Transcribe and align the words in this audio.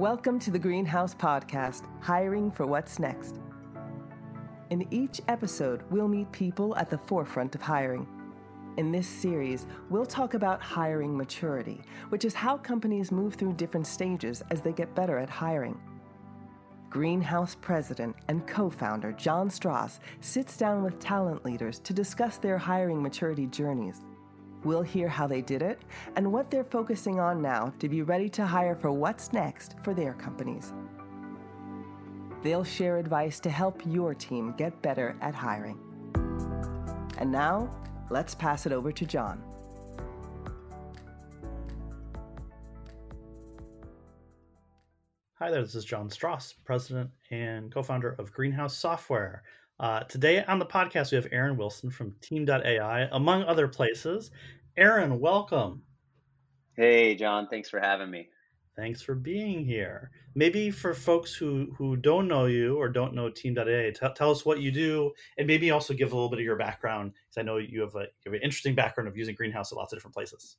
Welcome 0.00 0.38
to 0.38 0.50
the 0.50 0.58
Greenhouse 0.58 1.14
Podcast 1.14 1.82
Hiring 2.00 2.50
for 2.50 2.64
What's 2.64 2.98
Next. 2.98 3.38
In 4.70 4.88
each 4.90 5.20
episode, 5.28 5.82
we'll 5.90 6.08
meet 6.08 6.32
people 6.32 6.74
at 6.76 6.88
the 6.88 6.96
forefront 6.96 7.54
of 7.54 7.60
hiring. 7.60 8.08
In 8.78 8.92
this 8.92 9.06
series, 9.06 9.66
we'll 9.90 10.06
talk 10.06 10.32
about 10.32 10.62
hiring 10.62 11.14
maturity, 11.14 11.82
which 12.08 12.24
is 12.24 12.32
how 12.32 12.56
companies 12.56 13.12
move 13.12 13.34
through 13.34 13.52
different 13.52 13.86
stages 13.86 14.42
as 14.50 14.62
they 14.62 14.72
get 14.72 14.94
better 14.94 15.18
at 15.18 15.28
hiring. 15.28 15.78
Greenhouse 16.88 17.54
president 17.60 18.16
and 18.28 18.46
co 18.46 18.70
founder 18.70 19.12
John 19.12 19.50
Stross 19.50 19.98
sits 20.22 20.56
down 20.56 20.82
with 20.82 20.98
talent 20.98 21.44
leaders 21.44 21.78
to 21.80 21.92
discuss 21.92 22.38
their 22.38 22.56
hiring 22.56 23.02
maturity 23.02 23.48
journeys. 23.48 24.00
We'll 24.62 24.82
hear 24.82 25.08
how 25.08 25.26
they 25.26 25.40
did 25.40 25.62
it 25.62 25.80
and 26.16 26.32
what 26.32 26.50
they're 26.50 26.64
focusing 26.64 27.18
on 27.18 27.40
now 27.40 27.72
to 27.78 27.88
be 27.88 28.02
ready 28.02 28.28
to 28.30 28.44
hire 28.44 28.76
for 28.76 28.92
what's 28.92 29.32
next 29.32 29.76
for 29.82 29.94
their 29.94 30.12
companies. 30.14 30.72
They'll 32.42 32.64
share 32.64 32.98
advice 32.98 33.40
to 33.40 33.50
help 33.50 33.82
your 33.86 34.14
team 34.14 34.54
get 34.56 34.80
better 34.82 35.16
at 35.20 35.34
hiring. 35.34 35.78
And 37.18 37.30
now, 37.30 37.70
let's 38.10 38.34
pass 38.34 38.66
it 38.66 38.72
over 38.72 38.92
to 38.92 39.06
John. 39.06 39.42
Hi 45.34 45.50
there, 45.50 45.62
this 45.62 45.74
is 45.74 45.86
John 45.86 46.10
Stross, 46.10 46.52
president 46.66 47.08
and 47.30 47.72
co 47.72 47.82
founder 47.82 48.14
of 48.18 48.30
Greenhouse 48.30 48.76
Software. 48.76 49.42
Uh, 49.80 50.00
today 50.00 50.44
on 50.44 50.58
the 50.58 50.66
podcast, 50.66 51.10
we 51.10 51.16
have 51.16 51.26
Aaron 51.32 51.56
Wilson 51.56 51.90
from 51.90 52.14
Team.ai, 52.20 53.08
among 53.12 53.44
other 53.44 53.66
places. 53.66 54.30
Aaron, 54.76 55.18
welcome. 55.18 55.80
Hey, 56.76 57.14
John. 57.14 57.48
Thanks 57.48 57.70
for 57.70 57.80
having 57.80 58.10
me. 58.10 58.28
Thanks 58.76 59.00
for 59.00 59.14
being 59.14 59.64
here. 59.64 60.10
Maybe 60.34 60.70
for 60.70 60.92
folks 60.92 61.34
who, 61.34 61.74
who 61.78 61.96
don't 61.96 62.28
know 62.28 62.44
you 62.44 62.76
or 62.76 62.90
don't 62.90 63.14
know 63.14 63.30
Team.ai, 63.30 63.92
t- 63.92 64.06
tell 64.14 64.30
us 64.30 64.44
what 64.44 64.60
you 64.60 64.70
do 64.70 65.12
and 65.38 65.46
maybe 65.46 65.70
also 65.70 65.94
give 65.94 66.12
a 66.12 66.14
little 66.14 66.28
bit 66.28 66.40
of 66.40 66.44
your 66.44 66.56
background 66.56 67.14
because 67.14 67.40
I 67.40 67.42
know 67.42 67.56
you 67.56 67.80
have, 67.80 67.94
a, 67.94 68.00
you 68.00 68.06
have 68.26 68.34
an 68.34 68.42
interesting 68.42 68.74
background 68.74 69.08
of 69.08 69.16
using 69.16 69.34
Greenhouse 69.34 69.72
at 69.72 69.78
lots 69.78 69.94
of 69.94 69.98
different 69.98 70.14
places. 70.14 70.56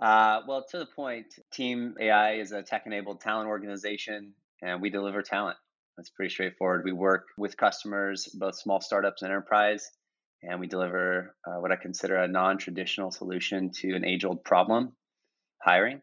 Uh, 0.00 0.40
well, 0.48 0.66
to 0.70 0.80
the 0.80 0.86
point, 0.86 1.38
Team 1.52 1.94
AI 2.00 2.34
is 2.34 2.50
a 2.50 2.64
tech 2.64 2.82
enabled 2.84 3.20
talent 3.20 3.48
organization 3.48 4.32
and 4.60 4.82
we 4.82 4.90
deliver 4.90 5.22
talent. 5.22 5.56
That's 5.96 6.10
pretty 6.10 6.30
straightforward. 6.30 6.84
We 6.84 6.92
work 6.92 7.26
with 7.38 7.56
customers, 7.56 8.26
both 8.34 8.56
small 8.56 8.80
startups 8.80 9.22
and 9.22 9.30
enterprise, 9.30 9.90
and 10.42 10.58
we 10.58 10.66
deliver 10.66 11.36
uh, 11.46 11.60
what 11.60 11.72
I 11.72 11.76
consider 11.76 12.16
a 12.16 12.28
non 12.28 12.58
traditional 12.58 13.10
solution 13.10 13.70
to 13.80 13.94
an 13.94 14.04
age 14.04 14.24
old 14.24 14.44
problem 14.44 14.92
hiring. 15.62 16.02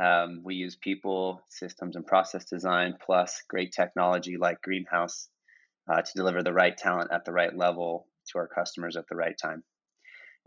Um, 0.00 0.42
we 0.44 0.54
use 0.54 0.76
people, 0.76 1.42
systems, 1.48 1.96
and 1.96 2.06
process 2.06 2.44
design, 2.44 2.94
plus 3.04 3.42
great 3.48 3.72
technology 3.72 4.36
like 4.36 4.62
Greenhouse 4.62 5.28
uh, 5.90 6.02
to 6.02 6.12
deliver 6.14 6.42
the 6.42 6.52
right 6.52 6.76
talent 6.76 7.10
at 7.12 7.24
the 7.24 7.32
right 7.32 7.54
level 7.54 8.06
to 8.30 8.38
our 8.38 8.48
customers 8.48 8.96
at 8.96 9.04
the 9.08 9.16
right 9.16 9.36
time. 9.40 9.62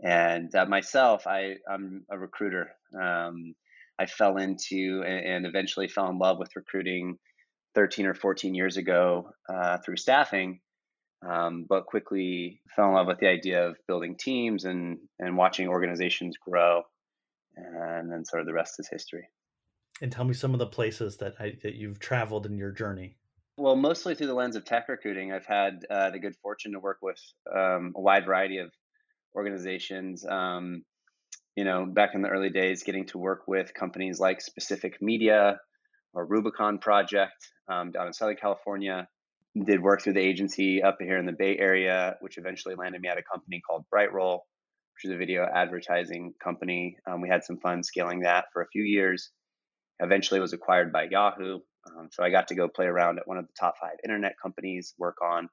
And 0.02 0.54
uh, 0.54 0.66
myself, 0.66 1.26
I, 1.26 1.56
I'm 1.70 2.04
a 2.10 2.18
recruiter. 2.18 2.70
Um, 3.00 3.54
I 3.98 4.06
fell 4.06 4.38
into 4.38 5.02
and, 5.06 5.26
and 5.26 5.46
eventually 5.46 5.88
fell 5.88 6.08
in 6.08 6.18
love 6.18 6.38
with 6.38 6.56
recruiting 6.56 7.18
13 7.74 8.06
or 8.06 8.14
14 8.14 8.54
years 8.54 8.76
ago 8.76 9.30
uh, 9.48 9.78
through 9.84 9.96
staffing, 9.96 10.60
um, 11.26 11.66
but 11.68 11.86
quickly 11.86 12.60
fell 12.74 12.88
in 12.88 12.94
love 12.94 13.06
with 13.06 13.18
the 13.18 13.28
idea 13.28 13.68
of 13.68 13.76
building 13.86 14.16
teams 14.16 14.64
and 14.64 14.98
and 15.18 15.36
watching 15.36 15.68
organizations 15.68 16.36
grow, 16.36 16.82
and 17.56 18.10
then 18.10 18.24
sort 18.24 18.40
of 18.40 18.46
the 18.46 18.52
rest 18.52 18.74
is 18.78 18.88
history. 18.90 19.28
And 20.00 20.10
tell 20.10 20.24
me 20.24 20.34
some 20.34 20.52
of 20.52 20.58
the 20.58 20.66
places 20.66 21.18
that 21.18 21.34
I, 21.38 21.56
that 21.62 21.74
you've 21.74 22.00
traveled 22.00 22.46
in 22.46 22.56
your 22.56 22.72
journey. 22.72 23.16
Well, 23.56 23.76
mostly 23.76 24.14
through 24.14 24.28
the 24.28 24.34
lens 24.34 24.56
of 24.56 24.64
tech 24.64 24.88
recruiting. 24.88 25.30
I've 25.32 25.46
had 25.46 25.84
uh, 25.90 26.10
the 26.10 26.18
good 26.18 26.34
fortune 26.42 26.72
to 26.72 26.80
work 26.80 26.98
with 27.02 27.20
um, 27.54 27.92
a 27.94 28.00
wide 28.00 28.24
variety 28.24 28.58
of 28.58 28.72
organizations. 29.36 30.24
Um, 30.26 30.84
you 31.54 31.64
know, 31.64 31.84
back 31.84 32.14
in 32.14 32.22
the 32.22 32.30
early 32.30 32.48
days, 32.48 32.82
getting 32.82 33.06
to 33.06 33.18
work 33.18 33.42
with 33.46 33.74
companies 33.74 34.18
like 34.18 34.40
Specific 34.40 35.02
Media, 35.02 35.60
or 36.14 36.26
Rubicon 36.26 36.78
project 36.78 37.52
um, 37.68 37.92
down 37.92 38.06
in 38.06 38.12
Southern 38.12 38.36
California. 38.36 39.08
Did 39.54 39.82
work 39.82 40.02
through 40.02 40.14
the 40.14 40.20
agency 40.20 40.82
up 40.82 40.96
here 40.98 41.18
in 41.18 41.26
the 41.26 41.32
Bay 41.32 41.58
Area, 41.58 42.16
which 42.20 42.38
eventually 42.38 42.74
landed 42.74 43.02
me 43.02 43.08
at 43.08 43.18
a 43.18 43.22
company 43.22 43.60
called 43.60 43.84
Brightroll, 43.94 44.40
which 44.94 45.04
is 45.04 45.10
a 45.10 45.18
video 45.18 45.44
advertising 45.44 46.32
company. 46.42 46.96
Um, 47.06 47.20
we 47.20 47.28
had 47.28 47.44
some 47.44 47.58
fun 47.58 47.82
scaling 47.82 48.20
that 48.20 48.46
for 48.52 48.62
a 48.62 48.68
few 48.68 48.82
years. 48.82 49.30
Eventually, 50.00 50.40
was 50.40 50.54
acquired 50.54 50.90
by 50.90 51.06
Yahoo. 51.10 51.60
Um, 51.86 52.08
so 52.10 52.24
I 52.24 52.30
got 52.30 52.48
to 52.48 52.54
go 52.54 52.68
play 52.68 52.86
around 52.86 53.18
at 53.18 53.28
one 53.28 53.36
of 53.36 53.46
the 53.46 53.52
top 53.58 53.74
five 53.78 53.96
internet 54.02 54.36
companies, 54.42 54.94
work 54.98 55.16
on 55.22 55.48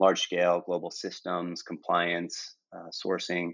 large 0.00 0.22
scale 0.22 0.62
global 0.64 0.90
systems, 0.90 1.62
compliance, 1.62 2.56
uh, 2.74 2.88
sourcing. 2.90 3.52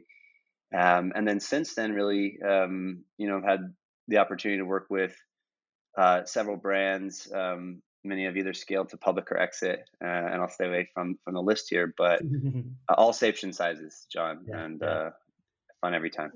Um, 0.72 1.12
and 1.14 1.26
then 1.26 1.40
since 1.40 1.74
then, 1.74 1.92
really, 1.92 2.38
um, 2.48 3.04
you 3.18 3.28
know, 3.28 3.38
I've 3.38 3.44
had 3.44 3.74
the 4.08 4.18
opportunity 4.18 4.60
to 4.60 4.64
work 4.66 4.86
with 4.88 5.16
uh, 5.96 6.24
several 6.24 6.56
brands. 6.56 7.30
Um, 7.32 7.82
many 8.04 8.24
have 8.24 8.36
either 8.36 8.54
scaled 8.54 8.88
to 8.90 8.96
public 8.96 9.30
or 9.30 9.38
exit, 9.38 9.88
uh, 10.02 10.06
and 10.06 10.40
I'll 10.40 10.48
stay 10.48 10.66
away 10.66 10.88
from 10.94 11.18
from 11.24 11.34
the 11.34 11.42
list 11.42 11.68
here. 11.70 11.94
But 11.96 12.22
uh, 12.88 12.94
all 12.94 13.12
shapes 13.12 13.42
and 13.42 13.54
sizes, 13.54 14.06
John, 14.10 14.44
yeah, 14.48 14.58
and 14.60 14.80
yeah. 14.80 14.88
Uh, 14.88 15.10
fun 15.80 15.94
every 15.94 16.10
time. 16.10 16.32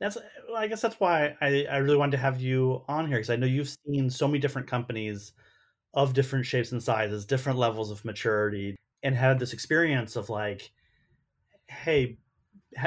That's 0.00 0.16
well, 0.48 0.58
I 0.58 0.66
guess 0.66 0.80
that's 0.80 1.00
why 1.00 1.36
I, 1.40 1.66
I 1.70 1.78
really 1.78 1.96
wanted 1.96 2.12
to 2.12 2.22
have 2.22 2.40
you 2.40 2.82
on 2.88 3.06
here 3.06 3.16
because 3.16 3.30
I 3.30 3.36
know 3.36 3.46
you've 3.46 3.74
seen 3.86 4.10
so 4.10 4.26
many 4.26 4.38
different 4.38 4.68
companies 4.68 5.32
of 5.94 6.12
different 6.12 6.44
shapes 6.44 6.72
and 6.72 6.82
sizes, 6.82 7.24
different 7.24 7.58
levels 7.58 7.90
of 7.90 8.04
maturity, 8.04 8.76
and 9.02 9.14
had 9.14 9.38
this 9.38 9.54
experience 9.54 10.16
of 10.16 10.28
like, 10.28 10.70
hey, 11.68 12.18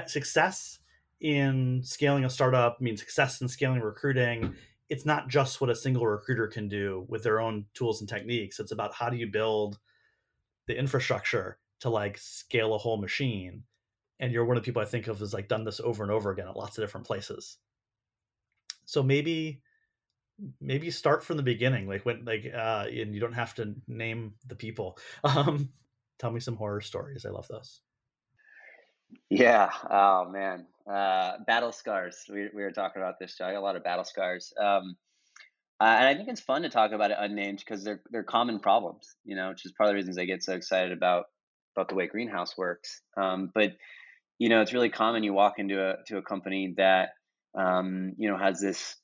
success 0.06 0.79
in 1.22 1.81
scaling 1.84 2.25
a 2.25 2.29
startup 2.29 2.79
means 2.79 3.00
success 3.00 3.41
in 3.41 3.47
scaling 3.47 3.81
recruiting 3.81 4.56
it's 4.89 5.05
not 5.05 5.27
just 5.27 5.61
what 5.61 5.69
a 5.69 5.75
single 5.75 6.05
recruiter 6.05 6.47
can 6.47 6.67
do 6.67 7.05
with 7.07 7.23
their 7.23 7.39
own 7.39 7.66
tools 7.73 8.01
and 8.01 8.09
techniques. 8.09 8.59
It's 8.59 8.72
about 8.72 8.94
how 8.94 9.09
do 9.09 9.17
you 9.17 9.27
build 9.27 9.79
the 10.67 10.77
infrastructure 10.77 11.59
to 11.81 11.89
like 11.89 12.17
scale 12.17 12.73
a 12.73 12.77
whole 12.77 12.97
machine. 12.97 13.63
And 14.19 14.31
you're 14.31 14.45
one 14.45 14.57
of 14.57 14.63
the 14.63 14.66
people 14.66 14.81
I 14.81 14.85
think 14.85 15.07
of 15.07 15.22
as 15.22 15.33
like 15.33 15.47
done 15.47 15.63
this 15.63 15.79
over 15.79 16.03
and 16.03 16.11
over 16.11 16.31
again 16.31 16.47
at 16.47 16.57
lots 16.57 16.78
of 16.78 16.83
different 16.83 17.07
places. 17.07 17.57
So 18.85 19.03
maybe 19.03 19.61
maybe 20.61 20.89
start 20.89 21.22
from 21.22 21.35
the 21.35 21.44
beginning 21.44 21.85
like 21.85 22.05
when 22.05 22.23
like 22.23 22.49
uh 22.55 22.85
and 22.89 23.13
you 23.13 23.19
don't 23.19 23.33
have 23.33 23.53
to 23.53 23.75
name 23.89 24.33
the 24.47 24.55
people 24.55 24.97
um 25.25 25.67
tell 26.17 26.31
me 26.31 26.39
some 26.39 26.55
horror 26.55 26.79
stories 26.79 27.25
i 27.25 27.29
love 27.29 27.45
those 27.49 27.81
yeah. 29.29 29.69
Oh 29.89 30.25
man. 30.29 30.66
Uh, 30.91 31.33
battle 31.45 31.72
scars. 31.72 32.17
We, 32.31 32.50
we 32.53 32.63
were 32.63 32.72
talking 32.72 33.01
about 33.01 33.16
this. 33.19 33.38
A 33.41 33.59
lot 33.59 33.75
of 33.75 33.83
battle 33.83 34.05
scars. 34.05 34.53
Um, 34.59 34.95
uh, 35.81 35.95
and 35.97 36.07
I 36.07 36.16
think 36.16 36.29
it's 36.29 36.41
fun 36.41 36.63
to 36.63 36.69
talk 36.69 36.91
about 36.91 37.11
it 37.11 37.17
unnamed 37.19 37.59
because 37.59 37.83
they're 37.83 38.01
they're 38.11 38.23
common 38.23 38.59
problems. 38.59 39.16
You 39.23 39.35
know, 39.35 39.49
which 39.49 39.66
is 39.66 39.72
part 39.72 39.89
of 39.89 39.94
the 39.94 39.95
reasons 39.95 40.17
I 40.17 40.25
get 40.25 40.44
so 40.44 40.53
excited 40.53 40.91
about 40.91 41.25
about 41.75 41.89
the 41.89 41.95
way 41.95 42.07
Greenhouse 42.07 42.57
works. 42.57 43.01
Um, 43.16 43.51
but 43.53 43.73
you 44.39 44.49
know, 44.49 44.61
it's 44.61 44.73
really 44.73 44.89
common. 44.89 45.23
You 45.23 45.33
walk 45.33 45.59
into 45.59 45.81
a 45.81 45.97
to 46.07 46.17
a 46.17 46.22
company 46.22 46.73
that 46.78 47.09
um, 47.57 48.13
you 48.17 48.29
know 48.29 48.38
has 48.38 48.59
this 48.59 48.95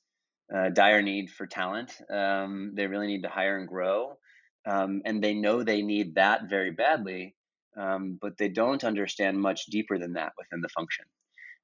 uh, 0.54 0.68
dire 0.70 1.02
need 1.02 1.30
for 1.30 1.46
talent. 1.46 1.92
Um, 2.12 2.72
they 2.74 2.86
really 2.86 3.06
need 3.06 3.22
to 3.22 3.30
hire 3.30 3.56
and 3.56 3.68
grow, 3.68 4.18
um, 4.66 5.02
and 5.06 5.22
they 5.24 5.34
know 5.34 5.62
they 5.62 5.82
need 5.82 6.16
that 6.16 6.50
very 6.50 6.72
badly 6.72 7.36
um, 7.76 8.18
but 8.20 8.38
they 8.38 8.48
don't 8.48 8.84
understand 8.84 9.40
much 9.40 9.66
deeper 9.66 9.98
than 9.98 10.14
that 10.14 10.32
within 10.38 10.60
the 10.60 10.68
function. 10.68 11.04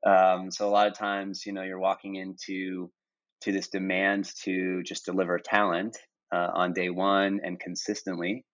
Um, 0.06 0.50
so 0.50 0.68
a 0.68 0.70
lot 0.70 0.88
of 0.88 0.94
times, 0.94 1.46
you 1.46 1.52
know, 1.52 1.62
you're 1.62 1.78
walking 1.78 2.16
into 2.16 2.90
to 3.42 3.52
this 3.52 3.68
demand 3.68 4.30
to 4.44 4.82
just 4.82 5.04
deliver 5.04 5.38
talent 5.38 5.96
uh, 6.32 6.48
on 6.54 6.72
day 6.72 6.90
one 6.90 7.40
and 7.44 7.58
consistently, 7.58 8.44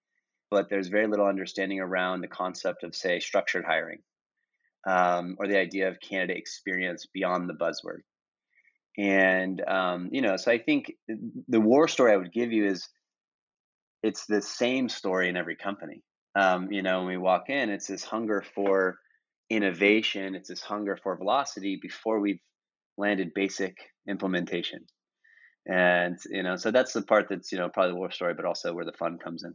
but 0.51 0.69
there's 0.69 0.89
very 0.89 1.07
little 1.07 1.27
understanding 1.27 1.81
around 1.81 2.21
the 2.21 2.29
concept 2.29 2.85
of, 2.85 2.95
say, 2.95 3.21
structured 3.21 3.65
hiring 3.67 3.99
um, 4.87 5.37
or 5.39 5.47
the 5.47 5.59
idea 5.59 5.89
of 5.89 6.01
candidate 6.01 6.37
experience 6.39 7.07
beyond 7.13 7.49
the 7.49 7.55
buzzword. 7.55 8.01
And 8.97 9.63
um, 9.69 10.09
you 10.11 10.23
know, 10.23 10.37
so 10.37 10.51
I 10.51 10.59
think 10.59 10.93
the 11.49 11.61
war 11.61 11.87
story 11.87 12.13
I 12.13 12.17
would 12.17 12.33
give 12.33 12.53
you 12.53 12.67
is 12.67 12.89
it's 14.03 14.27
the 14.27 14.43
same 14.43 14.89
story 14.89 15.29
in 15.29 15.37
every 15.37 15.57
company 15.57 16.03
um, 16.39 16.71
you 16.71 16.83
know, 16.83 16.99
when 16.99 17.09
we 17.09 17.17
walk 17.17 17.51
in, 17.51 17.71
it's 17.71 17.87
this 17.87 18.05
hunger 18.05 18.45
for 18.55 18.99
innovation, 19.51 20.35
it's 20.35 20.49
this 20.49 20.61
hunger 20.61 20.97
for 20.97 21.17
velocity 21.17 21.79
before 21.81 22.21
we've 22.21 22.41
landed 22.97 23.33
basic 23.35 23.77
implementation. 24.09 24.85
And, 25.67 26.19
you 26.31 26.43
know, 26.43 26.57
so 26.57 26.71
that's 26.71 26.93
the 26.93 27.03
part 27.03 27.27
that's, 27.29 27.53
you 27.53 27.59
know, 27.59 27.69
probably 27.69 27.93
the 27.93 27.99
war 27.99 28.11
story, 28.11 28.35
but 28.35 28.45
also 28.45 28.75
where 28.75 28.85
the 28.85 28.93
fun 28.93 29.19
comes 29.19 29.45
in. 29.45 29.55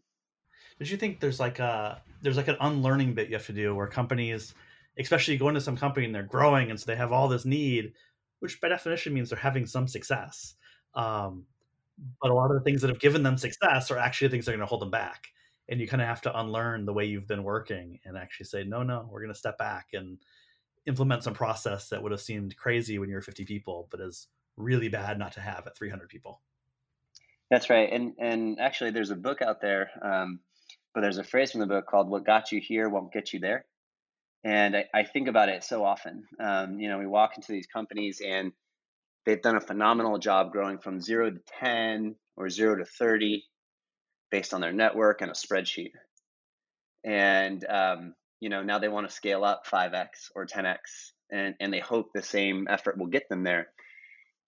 Did 0.80 0.90
you 0.90 0.98
think 0.98 1.20
there's 1.20 1.40
like 1.40 1.60
a, 1.60 2.02
there's 2.22 2.38
like 2.38 2.48
an 2.48 2.58
unlearning 2.62 3.14
bit 3.14 3.30
you 3.30 3.36
have 3.36 3.46
to 3.48 3.54
do 3.54 3.76
where 3.76 3.88
companies, 3.88 4.54
especially 5.00 5.38
go 5.38 5.50
into 5.50 5.62
some 5.62 5.78
company 5.78 6.06
and 6.06 6.14
they're 6.14 6.24
growing 6.24 6.70
and 6.70 6.80
so 6.80 6.86
they 6.86 6.96
have 6.96 7.12
all 7.12 7.28
this 7.28 7.46
need, 7.46 7.94
which 8.40 8.60
by 8.62 8.70
definition 8.70 9.14
means 9.14 9.30
they're 9.30 9.40
having 9.40 9.66
some 9.66 9.88
success. 9.88 10.56
Um, 10.96 11.46
but 12.22 12.32
a 12.32 12.34
lot 12.34 12.52
of 12.52 12.58
the 12.58 12.64
things 12.64 12.82
that 12.82 12.90
have 12.90 13.00
given 13.00 13.24
them 13.24 13.38
success 13.38 13.92
are 13.92 13.98
actually 13.98 14.30
things 14.30 14.46
that 14.46 14.52
are 14.52 14.58
going 14.58 14.66
to 14.66 14.70
hold 14.70 14.82
them 14.82 14.92
back 14.92 15.28
and 15.70 15.80
you 15.80 15.88
kind 15.88 16.02
of 16.02 16.08
have 16.08 16.22
to 16.22 16.40
unlearn 16.40 16.86
the 16.86 16.94
way 16.94 17.06
you've 17.06 17.28
been 17.28 17.44
working 17.44 18.00
and 18.06 18.18
actually 18.18 18.46
say 18.46 18.64
no 18.64 18.84
no 18.84 19.08
we're 19.12 19.22
going 19.22 19.34
to 19.34 19.40
step 19.40 19.58
back 19.58 19.88
and 19.94 20.18
implement 20.86 21.24
some 21.24 21.34
process 21.34 21.90
that 21.90 22.02
would 22.02 22.12
have 22.12 22.22
seemed 22.22 22.56
crazy 22.58 23.00
when 23.00 23.10
you 23.10 23.16
were 23.16 23.22
50 23.22 23.46
people 23.46 23.88
but 23.90 24.02
is 24.02 24.28
really 24.58 24.90
bad 24.90 25.18
not 25.18 25.32
to 25.34 25.42
have 25.42 25.66
at 25.66 25.76
300 25.76 26.10
people. 26.10 26.42
That's 27.50 27.70
right 27.70 27.90
and 27.92 28.14
and 28.20 28.60
actually 28.60 28.92
there's 28.92 29.12
a 29.12 29.16
book 29.16 29.42
out 29.42 29.62
there 29.62 29.90
um, 30.02 30.40
but 30.94 31.02
there's 31.02 31.18
a 31.18 31.24
phrase 31.24 31.52
from 31.52 31.62
the 31.62 31.68
book 31.68 31.86
called 31.88 32.10
what 32.10 32.26
got 32.26 32.52
you 32.52 32.60
here 32.60 32.90
won't 32.90 33.14
get 33.14 33.32
you 33.32 33.40
there 33.40 33.66
and 34.44 34.76
i, 34.76 34.86
I 34.94 35.04
think 35.04 35.28
about 35.28 35.50
it 35.50 35.64
so 35.64 35.86
often 35.86 36.24
um, 36.40 36.80
you 36.80 36.90
know 36.90 36.98
we 36.98 37.06
walk 37.06 37.34
into 37.36 37.52
these 37.52 37.68
companies 37.68 38.22
and 38.26 38.52
they've 39.26 39.42
done 39.42 39.56
a 39.56 39.62
phenomenal 39.62 40.18
job 40.18 40.52
growing 40.52 40.80
from 40.80 41.00
zero 41.00 41.30
to 41.30 41.40
10 41.60 42.16
or 42.38 42.50
zero 42.50 42.76
to 42.76 42.86
30 42.86 43.44
based 44.34 44.56
on 44.56 44.62
their 44.62 44.74
network 44.74 45.22
and 45.22 45.30
a 45.30 45.36
spreadsheet. 45.36 45.92
And 47.04 47.64
um, 47.70 48.16
you 48.40 48.50
know 48.50 48.64
now 48.64 48.80
they 48.80 48.88
want 48.88 49.08
to 49.08 49.14
scale 49.14 49.44
up 49.44 49.68
5x 49.72 50.32
or 50.36 50.48
10x, 50.48 50.78
and 51.32 51.54
and 51.60 51.72
they 51.72 51.80
hope 51.80 52.08
the 52.14 52.24
same 52.24 52.68
effort 52.68 52.98
will 52.98 53.08
get 53.08 53.30
them 53.30 53.44
there. 53.44 53.68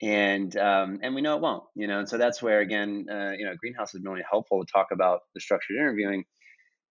And 0.02 0.58
um, 0.58 1.00
and 1.04 1.14
we 1.14 1.22
know 1.22 1.36
it 1.36 1.42
won't, 1.42 1.66
you 1.76 1.86
know. 1.86 2.00
And 2.00 2.10
so 2.10 2.18
that's 2.18 2.42
where 2.42 2.62
again, 2.62 3.06
uh, 3.10 3.34
you 3.38 3.46
know, 3.46 3.54
Greenhouse 3.60 3.92
has 3.92 4.02
been 4.02 4.12
really 4.12 4.26
helpful 4.28 4.66
to 4.66 4.72
talk 4.72 4.88
about 4.92 5.20
the 5.36 5.40
structured 5.40 5.78
interviewing. 5.78 6.26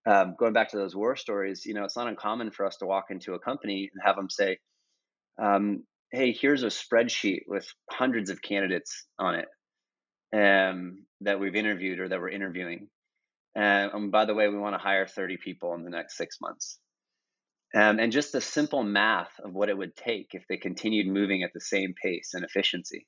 Um, 0.06 0.37
going 0.38 0.52
back 0.52 0.70
to 0.70 0.76
those 0.76 0.94
war 0.94 1.17
stories, 1.17 1.67
you 1.67 1.75
know, 1.75 1.82
it's 1.82 1.97
not 1.97 2.06
uncommon 2.06 2.52
for 2.52 2.64
us 2.64 2.76
to 2.76 2.87
walk 2.87 3.06
into 3.11 3.35
a 3.35 3.40
company 3.40 3.90
and 3.93 4.02
have 4.06 4.14
them 4.14 4.31
say, 4.31 4.58
um, 5.43 5.82
"Hey, 6.12 6.31
here's 6.31 6.62
a 6.62 6.69
spreadsheet 6.69 7.40
with 7.49 7.67
hundreds 7.90 8.31
of 8.31 8.40
candidates 8.40 9.05
on 9.19 9.35
it 9.35 9.49
um, 10.34 11.04
that 11.20 11.38
we've 11.38 11.54
interviewed 11.54 12.00
or 12.00 12.08
that 12.08 12.20
we're 12.20 12.28
interviewing. 12.28 12.88
and 13.54 13.92
um, 13.92 14.10
by 14.10 14.25
the 14.25 14.34
way, 14.34 14.48
we 14.48 14.58
want 14.58 14.75
to 14.75 14.82
hire 14.82 15.06
30 15.06 15.36
people 15.36 15.75
in 15.75 15.84
the 15.84 15.90
next 15.90 16.16
six 16.16 16.40
months. 16.40 16.78
Um, 17.75 17.98
and 17.98 18.12
just 18.12 18.32
the 18.32 18.40
simple 18.40 18.84
math 18.84 19.32
of 19.44 19.52
what 19.52 19.69
it 19.69 19.76
would 19.76 19.96
take 19.96 20.28
if 20.32 20.44
they 20.48 20.56
continued 20.56 21.08
moving 21.08 21.42
at 21.42 21.52
the 21.52 21.60
same 21.60 21.94
pace 22.00 22.31
and 22.34 22.44
efficiency 22.44 23.06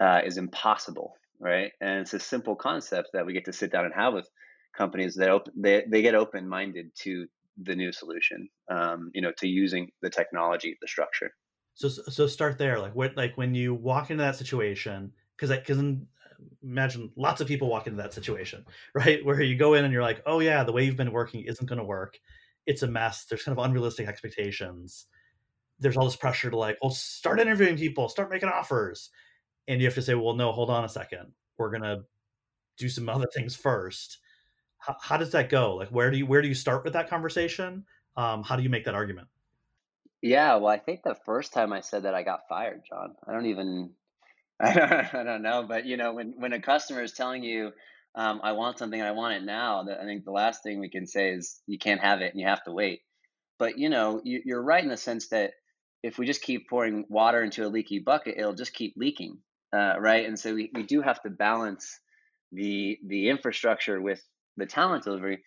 uh, 0.00 0.20
is 0.24 0.36
impossible, 0.36 1.14
right? 1.40 1.72
And 1.80 2.00
it's 2.00 2.14
a 2.14 2.20
simple 2.20 2.54
concept 2.54 3.08
that 3.12 3.26
we 3.26 3.32
get 3.32 3.44
to 3.46 3.52
sit 3.52 3.72
down 3.72 3.84
and 3.84 3.94
have 3.94 4.14
with 4.14 4.28
companies 4.76 5.16
that 5.16 5.30
they, 5.56 5.84
they 5.88 6.02
get 6.02 6.14
open 6.14 6.48
minded 6.48 6.90
to 7.00 7.26
the 7.60 7.74
new 7.74 7.92
solution, 7.92 8.48
um, 8.70 9.10
you 9.14 9.20
know, 9.20 9.32
to 9.38 9.48
using 9.48 9.90
the 10.00 10.10
technology, 10.10 10.76
the 10.80 10.88
structure. 10.88 11.32
So, 11.74 11.88
so 11.88 12.26
start 12.26 12.58
there. 12.58 12.78
Like 12.78 12.94
what, 12.94 13.16
like 13.16 13.36
when 13.36 13.54
you 13.54 13.74
walk 13.74 14.10
into 14.10 14.22
that 14.22 14.36
situation, 14.36 15.12
because 15.36 15.56
because 15.58 15.82
imagine 16.62 17.10
lots 17.16 17.40
of 17.40 17.48
people 17.48 17.68
walk 17.68 17.86
into 17.86 18.02
that 18.02 18.14
situation, 18.14 18.64
right? 18.94 19.24
Where 19.24 19.40
you 19.40 19.56
go 19.56 19.74
in 19.74 19.84
and 19.84 19.92
you're 19.92 20.02
like, 20.02 20.22
oh 20.26 20.40
yeah, 20.40 20.64
the 20.64 20.72
way 20.72 20.84
you've 20.84 20.96
been 20.96 21.12
working 21.12 21.42
isn't 21.42 21.68
going 21.68 21.78
to 21.78 21.84
work. 21.84 22.18
It's 22.66 22.82
a 22.82 22.86
mess. 22.86 23.24
There's 23.24 23.42
kind 23.42 23.58
of 23.58 23.64
unrealistic 23.64 24.06
expectations. 24.06 25.06
There's 25.80 25.96
all 25.96 26.04
this 26.04 26.16
pressure 26.16 26.50
to 26.50 26.56
like, 26.56 26.78
well, 26.80 26.92
start 26.92 27.40
interviewing 27.40 27.76
people, 27.76 28.08
start 28.08 28.30
making 28.30 28.48
offers, 28.48 29.10
and 29.66 29.80
you 29.80 29.86
have 29.86 29.94
to 29.94 30.02
say, 30.02 30.14
well, 30.14 30.34
no, 30.34 30.52
hold 30.52 30.70
on 30.70 30.84
a 30.84 30.88
second. 30.88 31.32
We're 31.58 31.70
gonna 31.70 32.02
do 32.76 32.88
some 32.88 33.08
other 33.08 33.26
things 33.34 33.56
first. 33.56 34.18
How, 34.78 34.96
how 35.00 35.16
does 35.16 35.32
that 35.32 35.48
go? 35.48 35.76
Like, 35.76 35.88
where 35.88 36.10
do 36.10 36.18
you 36.18 36.26
where 36.26 36.42
do 36.42 36.48
you 36.48 36.54
start 36.54 36.84
with 36.84 36.92
that 36.92 37.10
conversation? 37.10 37.84
Um, 38.16 38.42
how 38.42 38.56
do 38.56 38.62
you 38.62 38.68
make 38.68 38.84
that 38.84 38.94
argument? 38.94 39.28
Yeah, 40.20 40.54
well, 40.56 40.68
I 40.68 40.78
think 40.78 41.02
the 41.02 41.16
first 41.24 41.52
time 41.52 41.72
I 41.72 41.80
said 41.80 42.04
that 42.04 42.14
I 42.14 42.22
got 42.22 42.48
fired, 42.48 42.82
John. 42.88 43.16
I 43.26 43.32
don't 43.32 43.46
even 43.46 43.90
I 44.62 44.72
don't, 44.74 45.14
I 45.14 45.24
don't 45.24 45.42
know, 45.42 45.64
but 45.64 45.86
you 45.86 45.96
know, 45.96 46.14
when 46.14 46.34
when 46.38 46.52
a 46.52 46.62
customer 46.62 47.02
is 47.02 47.12
telling 47.12 47.44
you, 47.44 47.72
um, 48.14 48.40
"I 48.44 48.52
want 48.52 48.78
something, 48.78 49.00
I 49.02 49.12
want 49.12 49.34
it 49.34 49.44
now," 49.44 49.82
I 49.82 50.04
think 50.04 50.24
the 50.24 50.32
last 50.32 50.62
thing 50.62 50.80
we 50.80 50.90
can 50.90 51.06
say 51.06 51.32
is, 51.34 51.60
"You 51.66 51.78
can't 51.78 52.00
have 52.00 52.20
it, 52.22 52.32
and 52.32 52.40
you 52.40 52.46
have 52.46 52.64
to 52.64 52.72
wait." 52.72 53.02
But 53.58 53.78
you 53.78 53.88
know, 53.90 54.20
you, 54.24 54.42
you're 54.44 54.62
right 54.62 54.82
in 54.82 54.90
the 54.90 54.96
sense 54.96 55.28
that 55.28 55.52
if 56.02 56.18
we 56.18 56.26
just 56.26 56.42
keep 56.42 56.68
pouring 56.68 57.06
water 57.08 57.42
into 57.42 57.66
a 57.66 57.68
leaky 57.68 58.00
bucket, 58.00 58.36
it'll 58.38 58.54
just 58.54 58.74
keep 58.74 58.94
leaking, 58.96 59.38
uh, 59.72 59.94
right? 60.00 60.26
And 60.26 60.38
so 60.38 60.54
we, 60.54 60.70
we 60.74 60.82
do 60.84 61.02
have 61.02 61.22
to 61.22 61.30
balance 61.30 62.00
the 62.52 62.98
the 63.06 63.30
infrastructure 63.30 64.00
with 64.00 64.22
the 64.56 64.66
talent 64.66 65.04
delivery. 65.04 65.42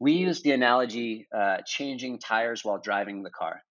We 0.00 0.12
use 0.14 0.42
the 0.42 0.52
analogy 0.52 1.28
uh, 1.36 1.58
changing 1.66 2.20
tires 2.20 2.64
while 2.64 2.78
driving 2.78 3.22
the 3.22 3.30
car. 3.30 3.62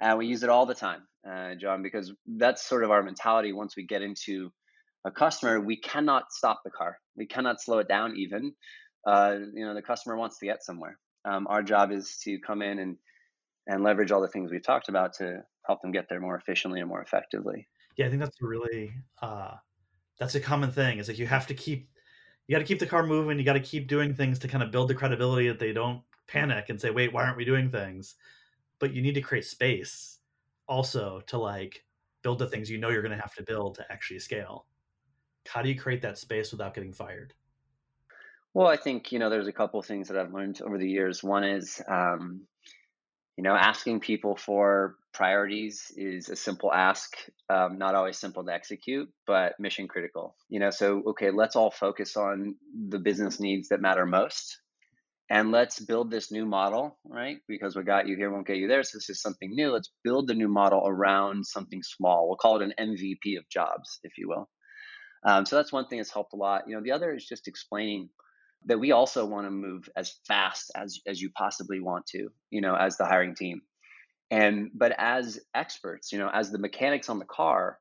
And 0.00 0.18
we 0.18 0.26
use 0.26 0.42
it 0.42 0.50
all 0.50 0.66
the 0.66 0.74
time, 0.74 1.06
uh, 1.28 1.54
John, 1.54 1.82
because 1.82 2.12
that's 2.26 2.66
sort 2.66 2.84
of 2.84 2.90
our 2.90 3.02
mentality. 3.02 3.52
Once 3.52 3.76
we 3.76 3.84
get 3.84 4.02
into 4.02 4.52
a 5.04 5.10
customer, 5.10 5.60
we 5.60 5.76
cannot 5.76 6.32
stop 6.32 6.60
the 6.64 6.70
car. 6.70 6.98
We 7.16 7.26
cannot 7.26 7.60
slow 7.60 7.78
it 7.78 7.88
down. 7.88 8.16
Even, 8.16 8.52
uh, 9.06 9.36
you 9.54 9.64
know, 9.64 9.74
the 9.74 9.82
customer 9.82 10.16
wants 10.16 10.38
to 10.38 10.46
get 10.46 10.62
somewhere. 10.62 10.98
Um, 11.24 11.46
our 11.48 11.62
job 11.62 11.92
is 11.92 12.18
to 12.24 12.38
come 12.40 12.62
in 12.62 12.78
and 12.78 12.96
and 13.66 13.82
leverage 13.82 14.12
all 14.12 14.20
the 14.20 14.28
things 14.28 14.50
we've 14.50 14.62
talked 14.62 14.90
about 14.90 15.14
to 15.14 15.42
help 15.66 15.80
them 15.80 15.90
get 15.90 16.06
there 16.10 16.20
more 16.20 16.36
efficiently 16.36 16.80
and 16.80 16.88
more 16.88 17.00
effectively. 17.00 17.66
Yeah, 17.96 18.06
I 18.06 18.10
think 18.10 18.20
that's 18.20 18.36
a 18.42 18.46
really 18.46 18.92
uh, 19.22 19.52
that's 20.18 20.34
a 20.34 20.40
common 20.40 20.70
thing. 20.70 20.98
Is 20.98 21.08
like 21.08 21.18
you 21.18 21.26
have 21.26 21.46
to 21.46 21.54
keep 21.54 21.88
you 22.46 22.54
got 22.54 22.58
to 22.58 22.66
keep 22.66 22.78
the 22.78 22.86
car 22.86 23.06
moving. 23.06 23.38
You 23.38 23.44
got 23.44 23.54
to 23.54 23.60
keep 23.60 23.88
doing 23.88 24.14
things 24.14 24.38
to 24.40 24.48
kind 24.48 24.62
of 24.62 24.70
build 24.70 24.88
the 24.88 24.94
credibility 24.94 25.48
that 25.48 25.58
they 25.58 25.72
don't 25.72 26.02
panic 26.26 26.68
and 26.68 26.78
say, 26.78 26.90
"Wait, 26.90 27.12
why 27.12 27.24
aren't 27.24 27.38
we 27.38 27.44
doing 27.44 27.70
things?" 27.70 28.16
but 28.78 28.92
you 28.92 29.02
need 29.02 29.14
to 29.14 29.20
create 29.20 29.44
space 29.44 30.18
also 30.68 31.22
to 31.26 31.38
like 31.38 31.84
build 32.22 32.38
the 32.38 32.46
things 32.46 32.70
you 32.70 32.78
know 32.78 32.88
you're 32.88 33.02
going 33.02 33.16
to 33.16 33.20
have 33.20 33.34
to 33.34 33.42
build 33.42 33.76
to 33.76 33.92
actually 33.92 34.18
scale. 34.18 34.66
How 35.46 35.62
do 35.62 35.68
you 35.68 35.78
create 35.78 36.02
that 36.02 36.18
space 36.18 36.52
without 36.52 36.74
getting 36.74 36.92
fired? 36.92 37.34
Well 38.54 38.68
i 38.68 38.76
think 38.76 39.12
you 39.12 39.18
know 39.18 39.30
there's 39.30 39.48
a 39.48 39.52
couple 39.52 39.80
of 39.80 39.86
things 39.86 40.08
that 40.08 40.16
i've 40.16 40.32
learned 40.32 40.60
over 40.62 40.78
the 40.78 40.88
years. 40.88 41.22
One 41.22 41.44
is 41.44 41.82
um, 41.88 42.42
you 43.36 43.42
know 43.42 43.54
asking 43.54 44.00
people 44.00 44.36
for 44.36 44.96
priorities 45.12 45.92
is 45.96 46.28
a 46.28 46.36
simple 46.36 46.72
ask 46.72 47.16
um, 47.50 47.78
not 47.78 47.94
always 47.94 48.18
simple 48.18 48.44
to 48.44 48.52
execute 48.52 49.08
but 49.26 49.58
mission 49.60 49.86
critical 49.86 50.36
you 50.48 50.60
know? 50.60 50.70
So 50.70 51.02
okay 51.08 51.30
let's 51.30 51.56
all 51.56 51.70
focus 51.70 52.16
on 52.16 52.56
the 52.88 52.98
business 52.98 53.38
needs 53.40 53.68
that 53.68 53.80
matter 53.80 54.06
most 54.06 54.58
and 55.30 55.50
let's 55.50 55.80
build 55.80 56.10
this 56.10 56.30
new 56.30 56.44
model, 56.44 56.98
right? 57.04 57.38
Because 57.48 57.74
what 57.74 57.86
got 57.86 58.06
you 58.06 58.16
here 58.16 58.30
won't 58.30 58.46
get 58.46 58.58
you 58.58 58.68
there. 58.68 58.82
So 58.82 58.98
this 58.98 59.08
is 59.08 59.22
something 59.22 59.50
new. 59.54 59.70
Let's 59.70 59.90
build 60.02 60.28
the 60.28 60.34
new 60.34 60.48
model 60.48 60.82
around 60.86 61.46
something 61.46 61.82
small. 61.82 62.28
We'll 62.28 62.36
call 62.36 62.60
it 62.60 62.70
an 62.78 62.94
MVP 62.96 63.38
of 63.38 63.48
jobs, 63.48 64.00
if 64.02 64.18
you 64.18 64.28
will. 64.28 64.48
Um, 65.26 65.46
so 65.46 65.56
that's 65.56 65.72
one 65.72 65.86
thing 65.86 65.98
that's 65.98 66.12
helped 66.12 66.34
a 66.34 66.36
lot. 66.36 66.68
You 66.68 66.76
know, 66.76 66.82
the 66.82 66.92
other 66.92 67.14
is 67.14 67.24
just 67.24 67.48
explaining 67.48 68.10
that 68.66 68.78
we 68.78 68.92
also 68.92 69.24
want 69.24 69.46
to 69.46 69.50
move 69.50 69.88
as 69.96 70.14
fast 70.26 70.70
as 70.74 71.00
as 71.06 71.20
you 71.20 71.30
possibly 71.30 71.80
want 71.80 72.06
to. 72.08 72.28
You 72.50 72.60
know, 72.60 72.74
as 72.74 72.98
the 72.98 73.06
hiring 73.06 73.34
team, 73.34 73.62
and 74.30 74.70
but 74.74 74.94
as 74.98 75.40
experts, 75.54 76.12
you 76.12 76.18
know, 76.18 76.30
as 76.32 76.50
the 76.50 76.58
mechanics 76.58 77.08
on 77.08 77.18
the 77.18 77.24
car, 77.24 77.78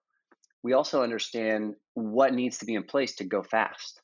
we 0.64 0.72
also 0.72 1.04
understand 1.04 1.76
what 1.94 2.34
needs 2.34 2.60
to 2.60 2.66
be 2.66 2.76
in 2.76 2.84
place 2.84 3.16
to 3.16 3.26
go 3.26 3.44
fast 3.44 4.02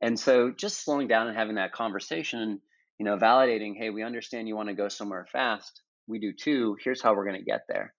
and 0.00 0.18
so 0.18 0.50
just 0.50 0.84
slowing 0.84 1.08
down 1.08 1.28
and 1.28 1.36
having 1.36 1.56
that 1.56 1.72
conversation, 1.72 2.60
you 2.98 3.04
know, 3.04 3.16
validating, 3.16 3.74
hey, 3.76 3.90
we 3.90 4.02
understand 4.02 4.48
you 4.48 4.56
want 4.56 4.68
to 4.68 4.74
go 4.74 4.88
somewhere 4.88 5.26
fast. 5.30 5.82
We 6.06 6.18
do 6.18 6.32
too. 6.32 6.76
Here's 6.82 7.02
how 7.02 7.14
we're 7.14 7.24
going 7.24 7.38
to 7.38 7.44
get 7.44 7.62
there. 7.68 7.94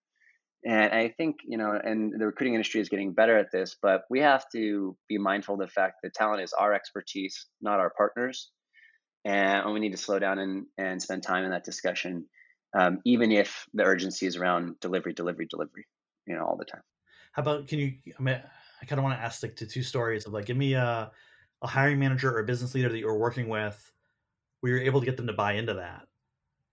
And 0.64 0.92
I 0.92 1.08
think, 1.08 1.38
you 1.44 1.58
know, 1.58 1.72
and 1.72 2.12
the 2.16 2.26
recruiting 2.26 2.54
industry 2.54 2.80
is 2.80 2.88
getting 2.88 3.12
better 3.12 3.36
at 3.36 3.50
this, 3.50 3.76
but 3.82 4.02
we 4.10 4.20
have 4.20 4.44
to 4.52 4.96
be 5.08 5.18
mindful 5.18 5.54
of 5.54 5.60
the 5.60 5.66
fact 5.66 5.96
that 6.02 6.14
talent 6.14 6.40
is 6.40 6.52
our 6.52 6.72
expertise, 6.72 7.46
not 7.60 7.80
our 7.80 7.90
partners. 7.90 8.50
And 9.24 9.72
we 9.72 9.80
need 9.80 9.92
to 9.92 9.98
slow 9.98 10.18
down 10.20 10.38
and, 10.38 10.66
and 10.78 11.02
spend 11.02 11.24
time 11.24 11.44
in 11.44 11.50
that 11.50 11.64
discussion, 11.64 12.26
um, 12.78 13.00
even 13.04 13.32
if 13.32 13.66
the 13.74 13.82
urgency 13.82 14.26
is 14.26 14.36
around 14.36 14.78
delivery, 14.80 15.14
delivery, 15.14 15.46
delivery, 15.50 15.86
you 16.26 16.36
know, 16.36 16.44
all 16.44 16.56
the 16.56 16.64
time. 16.64 16.82
How 17.32 17.42
about, 17.42 17.66
can 17.66 17.78
you, 17.80 17.94
I 18.18 18.22
mean, 18.22 18.40
I 18.80 18.84
kind 18.84 18.98
of 19.00 19.04
want 19.04 19.18
to 19.18 19.24
ask 19.24 19.42
like 19.42 19.56
the 19.56 19.66
two 19.66 19.82
stories 19.82 20.26
of 20.26 20.32
like, 20.32 20.46
give 20.46 20.56
me 20.56 20.74
a, 20.74 21.10
a 21.62 21.66
hiring 21.66 21.98
manager 21.98 22.30
or 22.34 22.40
a 22.40 22.44
business 22.44 22.74
leader 22.74 22.88
that 22.88 22.98
you 22.98 23.06
were 23.06 23.18
working 23.18 23.48
with 23.48 23.92
where 24.60 24.72
you're 24.72 24.82
able 24.82 25.00
to 25.00 25.06
get 25.06 25.16
them 25.16 25.26
to 25.26 25.32
buy 25.32 25.52
into 25.52 25.74
that 25.74 26.02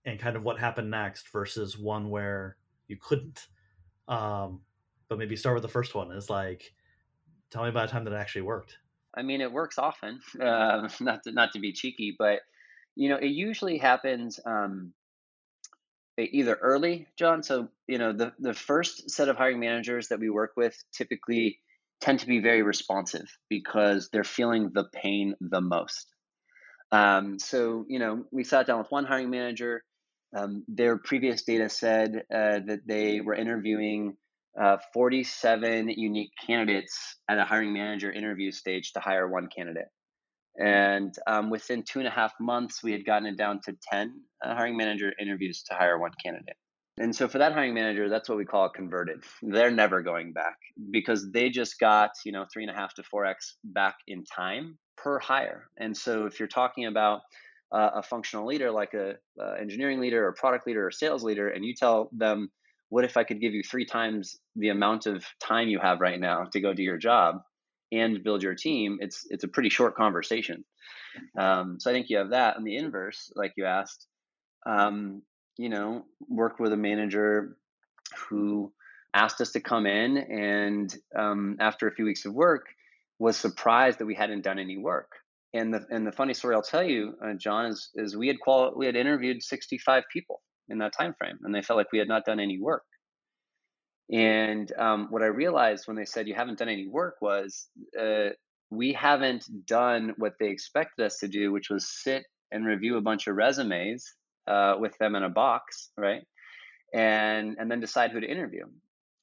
and 0.04 0.18
kind 0.18 0.36
of 0.36 0.42
what 0.42 0.58
happened 0.58 0.90
next 0.90 1.28
versus 1.32 1.78
one 1.78 2.10
where 2.10 2.56
you 2.88 2.96
couldn't. 3.00 3.46
Um, 4.08 4.62
but 5.08 5.18
maybe 5.18 5.36
start 5.36 5.54
with 5.54 5.62
the 5.62 5.68
first 5.68 5.94
one 5.94 6.12
is 6.12 6.30
like 6.30 6.72
tell 7.50 7.62
me 7.62 7.68
about 7.68 7.88
a 7.88 7.88
time 7.88 8.04
that 8.04 8.12
it 8.12 8.16
actually 8.16 8.42
worked. 8.42 8.78
I 9.14 9.22
mean 9.22 9.40
it 9.40 9.52
works 9.52 9.78
often 9.78 10.20
uh, 10.40 10.88
not 11.00 11.24
to 11.24 11.32
not 11.32 11.52
to 11.52 11.60
be 11.60 11.72
cheeky 11.72 12.14
but 12.18 12.40
you 12.96 13.08
know 13.08 13.16
it 13.16 13.28
usually 13.28 13.78
happens 13.78 14.40
um, 14.46 14.92
either 16.18 16.54
early 16.54 17.06
john. 17.16 17.42
So 17.42 17.68
you 17.86 17.98
know 17.98 18.12
the, 18.12 18.32
the 18.38 18.54
first 18.54 19.10
set 19.10 19.28
of 19.28 19.36
hiring 19.36 19.60
managers 19.60 20.08
that 20.08 20.20
we 20.20 20.30
work 20.30 20.52
with 20.56 20.76
typically 20.92 21.58
tend 22.00 22.20
to 22.20 22.26
be 22.26 22.40
very 22.40 22.62
responsive 22.62 23.26
because 23.48 24.08
they're 24.12 24.24
feeling 24.24 24.70
the 24.72 24.84
pain 24.84 25.34
the 25.40 25.60
most. 25.60 26.06
Um, 26.92 27.38
so, 27.38 27.84
you 27.88 27.98
know, 27.98 28.24
we 28.32 28.44
sat 28.44 28.66
down 28.66 28.78
with 28.78 28.90
one 28.90 29.04
hiring 29.04 29.30
manager. 29.30 29.84
Um, 30.36 30.64
their 30.68 30.96
previous 30.96 31.42
data 31.42 31.68
said 31.68 32.22
uh, 32.32 32.60
that 32.66 32.80
they 32.86 33.20
were 33.20 33.34
interviewing 33.34 34.16
uh, 34.60 34.78
47 34.92 35.88
unique 35.88 36.32
candidates 36.46 37.16
at 37.28 37.38
a 37.38 37.44
hiring 37.44 37.72
manager 37.72 38.10
interview 38.10 38.50
stage 38.50 38.92
to 38.92 39.00
hire 39.00 39.28
one 39.28 39.48
candidate. 39.54 39.88
And 40.58 41.14
um, 41.26 41.50
within 41.50 41.84
two 41.84 42.00
and 42.00 42.08
a 42.08 42.10
half 42.10 42.32
months, 42.40 42.82
we 42.82 42.92
had 42.92 43.04
gotten 43.06 43.26
it 43.26 43.36
down 43.36 43.60
to 43.64 43.76
10 43.92 44.12
uh, 44.44 44.54
hiring 44.54 44.76
manager 44.76 45.12
interviews 45.20 45.62
to 45.68 45.74
hire 45.74 45.98
one 45.98 46.12
candidate. 46.22 46.56
And 47.00 47.16
so 47.16 47.28
for 47.28 47.38
that 47.38 47.54
hiring 47.54 47.72
manager, 47.72 48.10
that's 48.10 48.28
what 48.28 48.36
we 48.36 48.44
call 48.44 48.68
converted. 48.68 49.24
They're 49.40 49.70
never 49.70 50.02
going 50.02 50.34
back 50.34 50.58
because 50.90 51.32
they 51.32 51.48
just 51.48 51.80
got, 51.80 52.10
you 52.26 52.32
know, 52.32 52.44
three 52.52 52.62
and 52.62 52.70
a 52.70 52.74
half 52.74 52.92
to 52.94 53.02
4x 53.02 53.54
back 53.64 53.96
in 54.06 54.22
time 54.24 54.76
per 54.98 55.18
hire. 55.18 55.68
And 55.78 55.96
so 55.96 56.26
if 56.26 56.38
you're 56.38 56.46
talking 56.46 56.84
about 56.84 57.22
uh, 57.72 57.88
a 57.94 58.02
functional 58.02 58.46
leader 58.46 58.70
like 58.70 58.92
a, 58.92 59.14
a 59.40 59.58
engineering 59.58 59.98
leader 59.98 60.26
or 60.26 60.32
product 60.32 60.66
leader 60.66 60.86
or 60.86 60.90
sales 60.90 61.24
leader, 61.24 61.48
and 61.48 61.64
you 61.64 61.74
tell 61.74 62.10
them, 62.12 62.50
what 62.90 63.04
if 63.04 63.16
I 63.16 63.24
could 63.24 63.40
give 63.40 63.54
you 63.54 63.62
three 63.62 63.86
times 63.86 64.36
the 64.54 64.68
amount 64.68 65.06
of 65.06 65.24
time 65.42 65.68
you 65.68 65.78
have 65.78 66.00
right 66.00 66.20
now 66.20 66.48
to 66.52 66.60
go 66.60 66.74
do 66.74 66.82
your 66.82 66.98
job 66.98 67.36
and 67.92 68.22
build 68.22 68.42
your 68.42 68.54
team? 68.54 68.98
It's 69.00 69.26
it's 69.30 69.44
a 69.44 69.48
pretty 69.48 69.70
short 69.70 69.96
conversation. 69.96 70.66
Um, 71.38 71.78
so 71.80 71.90
I 71.90 71.94
think 71.94 72.10
you 72.10 72.18
have 72.18 72.30
that. 72.30 72.58
On 72.58 72.64
the 72.64 72.76
inverse, 72.76 73.32
like 73.36 73.52
you 73.56 73.64
asked, 73.64 74.06
um, 74.66 75.22
you 75.60 75.68
know, 75.68 76.06
worked 76.26 76.58
with 76.58 76.72
a 76.72 76.76
manager 76.76 77.58
who 78.16 78.72
asked 79.12 79.42
us 79.42 79.52
to 79.52 79.60
come 79.60 79.84
in, 79.84 80.16
and 80.16 80.96
um, 81.14 81.58
after 81.60 81.86
a 81.86 81.92
few 81.92 82.06
weeks 82.06 82.24
of 82.24 82.32
work, 82.32 82.64
was 83.18 83.36
surprised 83.36 83.98
that 83.98 84.06
we 84.06 84.14
hadn't 84.14 84.40
done 84.40 84.58
any 84.58 84.78
work. 84.78 85.12
And 85.52 85.74
the 85.74 85.84
and 85.90 86.06
the 86.06 86.12
funny 86.12 86.32
story 86.32 86.54
I'll 86.54 86.62
tell 86.62 86.82
you, 86.82 87.12
uh, 87.22 87.34
John, 87.34 87.66
is 87.66 87.90
is 87.94 88.16
we 88.16 88.28
had 88.28 88.40
quali- 88.40 88.72
we 88.74 88.86
had 88.86 88.96
interviewed 88.96 89.42
65 89.42 90.04
people 90.10 90.40
in 90.70 90.78
that 90.78 90.94
time 90.94 91.12
frame, 91.18 91.38
and 91.42 91.54
they 91.54 91.60
felt 91.60 91.76
like 91.76 91.92
we 91.92 91.98
had 91.98 92.08
not 92.08 92.24
done 92.24 92.40
any 92.40 92.58
work. 92.58 92.84
And 94.10 94.72
um, 94.78 95.08
what 95.10 95.22
I 95.22 95.26
realized 95.26 95.86
when 95.86 95.96
they 95.96 96.06
said 96.06 96.26
you 96.26 96.34
haven't 96.34 96.58
done 96.58 96.70
any 96.70 96.88
work 96.88 97.16
was 97.20 97.68
uh, 98.00 98.30
we 98.70 98.94
haven't 98.94 99.44
done 99.66 100.14
what 100.16 100.34
they 100.40 100.48
expected 100.48 101.04
us 101.04 101.18
to 101.18 101.28
do, 101.28 101.52
which 101.52 101.68
was 101.68 101.86
sit 101.86 102.24
and 102.50 102.64
review 102.64 102.96
a 102.96 103.02
bunch 103.02 103.26
of 103.26 103.36
resumes 103.36 104.14
uh, 104.46 104.76
with 104.78 104.96
them 104.98 105.14
in 105.14 105.22
a 105.22 105.28
box, 105.28 105.90
right? 105.96 106.22
And 106.94 107.56
and 107.58 107.70
then 107.70 107.80
decide 107.80 108.10
who 108.10 108.20
to 108.20 108.30
interview, 108.30 108.64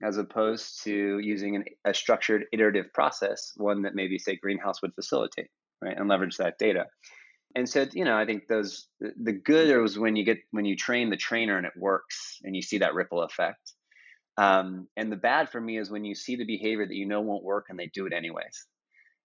as 0.03 0.17
opposed 0.17 0.83
to 0.83 1.19
using 1.19 1.55
an, 1.55 1.65
a 1.86 1.93
structured 1.93 2.45
iterative 2.53 2.93
process, 2.93 3.53
one 3.57 3.81
that 3.83 3.95
maybe 3.95 4.17
say 4.17 4.36
Greenhouse 4.36 4.81
would 4.81 4.93
facilitate, 4.95 5.50
right, 5.81 5.97
and 5.97 6.07
leverage 6.07 6.38
that 6.38 6.57
data. 6.57 6.86
And 7.55 7.67
so 7.67 7.88
you 7.93 8.05
know 8.05 8.17
i 8.17 8.25
think 8.25 8.47
those 8.47 8.88
the 9.00 9.33
good 9.33 9.83
is 9.83 9.97
when 9.97 10.15
you 10.15 10.24
get 10.24 10.38
when 10.51 10.65
you 10.65 10.75
train 10.75 11.09
the 11.09 11.17
trainer 11.17 11.57
and 11.57 11.65
it 11.65 11.74
works 11.75 12.39
and 12.43 12.55
you 12.55 12.62
see 12.62 12.79
that 12.79 12.93
ripple 12.93 13.24
effect. 13.24 13.74
Um, 14.39 14.88
and 14.95 15.12
the 15.12 15.15
bad 15.15 15.50
for 15.50 15.59
me 15.59 15.79
is 15.79 15.89
when 15.89 16.05
you 16.05 16.13
see 16.13 16.36
the 16.36 16.45
behavior 16.45 16.86
that 16.86 16.93
you 16.93 17.07
know 17.07 17.21
won't 17.21 17.43
work 17.43 17.67
and 17.69 17.79
they 17.79 17.88
do 17.88 18.05
it 18.05 18.13
anyways 18.13 18.67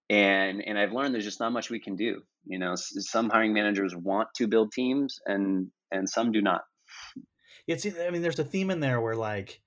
and 0.09 0.61
and 0.65 0.77
i've 0.77 0.91
learned 0.91 1.13
there's 1.13 1.23
just 1.23 1.39
not 1.39 1.53
much 1.53 1.69
we 1.69 1.79
can 1.79 1.95
do 1.95 2.21
you 2.45 2.59
know 2.59 2.75
some 2.75 3.29
hiring 3.29 3.53
managers 3.53 3.95
want 3.95 4.27
to 4.35 4.47
build 4.47 4.71
teams 4.71 5.19
and 5.25 5.67
and 5.91 6.09
some 6.09 6.31
do 6.31 6.41
not. 6.41 6.61
It's 7.67 7.85
i 7.85 8.09
mean 8.09 8.21
there's 8.21 8.39
a 8.39 8.43
theme 8.43 8.71
in 8.71 8.81
there 8.81 8.99
where 8.99 9.15
like 9.15 9.61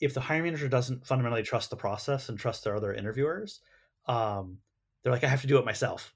if 0.00 0.14
the 0.14 0.20
hiring 0.20 0.44
manager 0.44 0.68
doesn't 0.68 1.06
fundamentally 1.06 1.42
trust 1.42 1.70
the 1.70 1.76
process 1.76 2.28
and 2.28 2.38
trust 2.38 2.62
their 2.62 2.76
other 2.76 2.92
interviewers 2.92 3.60
um, 4.06 4.58
they're 5.02 5.12
like 5.12 5.24
i 5.24 5.28
have 5.28 5.40
to 5.40 5.46
do 5.46 5.58
it 5.58 5.64
myself. 5.64 6.14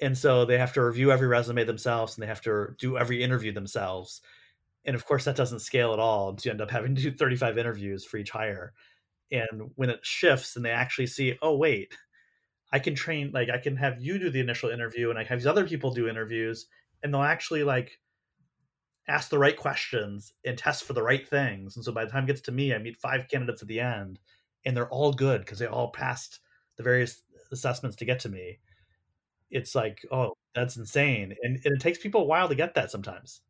And 0.00 0.18
so 0.18 0.44
they 0.44 0.58
have 0.58 0.72
to 0.72 0.82
review 0.82 1.12
every 1.12 1.28
resume 1.28 1.64
themselves 1.64 2.16
and 2.16 2.22
they 2.22 2.26
have 2.26 2.40
to 2.42 2.74
do 2.78 2.98
every 2.98 3.22
interview 3.22 3.52
themselves. 3.52 4.22
And 4.84 4.96
of 4.96 5.06
course 5.06 5.24
that 5.24 5.36
doesn't 5.36 5.60
scale 5.60 5.92
at 5.92 6.00
all 6.00 6.36
so 6.36 6.46
you 6.46 6.50
end 6.50 6.60
up 6.60 6.70
having 6.70 6.94
to 6.96 7.02
do 7.02 7.12
35 7.12 7.58
interviews 7.58 8.04
for 8.04 8.16
each 8.16 8.30
hire. 8.30 8.72
And 9.30 9.70
when 9.76 9.90
it 9.90 10.00
shifts 10.02 10.56
and 10.56 10.64
they 10.64 10.70
actually 10.70 11.06
see 11.06 11.38
oh 11.42 11.56
wait 11.56 11.96
i 12.74 12.78
can 12.78 12.94
train 12.94 13.30
like 13.32 13.48
i 13.48 13.58
can 13.58 13.76
have 13.76 14.02
you 14.02 14.18
do 14.18 14.30
the 14.30 14.40
initial 14.40 14.70
interview 14.70 15.10
and 15.10 15.18
i 15.18 15.24
have 15.24 15.38
these 15.38 15.46
other 15.46 15.66
people 15.66 15.92
do 15.92 16.08
interviews 16.08 16.66
and 17.02 17.12
they'll 17.12 17.22
actually 17.22 17.64
like 17.64 17.98
ask 19.08 19.30
the 19.30 19.38
right 19.38 19.56
questions 19.56 20.32
and 20.44 20.58
test 20.58 20.84
for 20.84 20.92
the 20.92 21.02
right 21.02 21.26
things 21.28 21.76
and 21.76 21.84
so 21.84 21.92
by 21.92 22.04
the 22.04 22.10
time 22.10 22.24
it 22.24 22.28
gets 22.28 22.40
to 22.42 22.52
me 22.52 22.74
i 22.74 22.78
meet 22.78 22.96
five 22.96 23.26
candidates 23.28 23.62
at 23.62 23.68
the 23.68 23.80
end 23.80 24.18
and 24.66 24.76
they're 24.76 24.90
all 24.90 25.12
good 25.12 25.40
because 25.40 25.58
they 25.58 25.66
all 25.66 25.90
passed 25.90 26.40
the 26.76 26.82
various 26.82 27.22
assessments 27.52 27.96
to 27.96 28.04
get 28.04 28.20
to 28.20 28.28
me 28.28 28.58
it's 29.54 29.74
like, 29.74 30.04
oh, 30.10 30.36
that's 30.54 30.76
insane. 30.76 31.34
And, 31.42 31.60
and 31.64 31.74
it 31.74 31.80
takes 31.80 31.98
people 31.98 32.22
a 32.22 32.26
while 32.26 32.48
to 32.48 32.54
get 32.54 32.74
that 32.74 32.90
sometimes. 32.90 33.40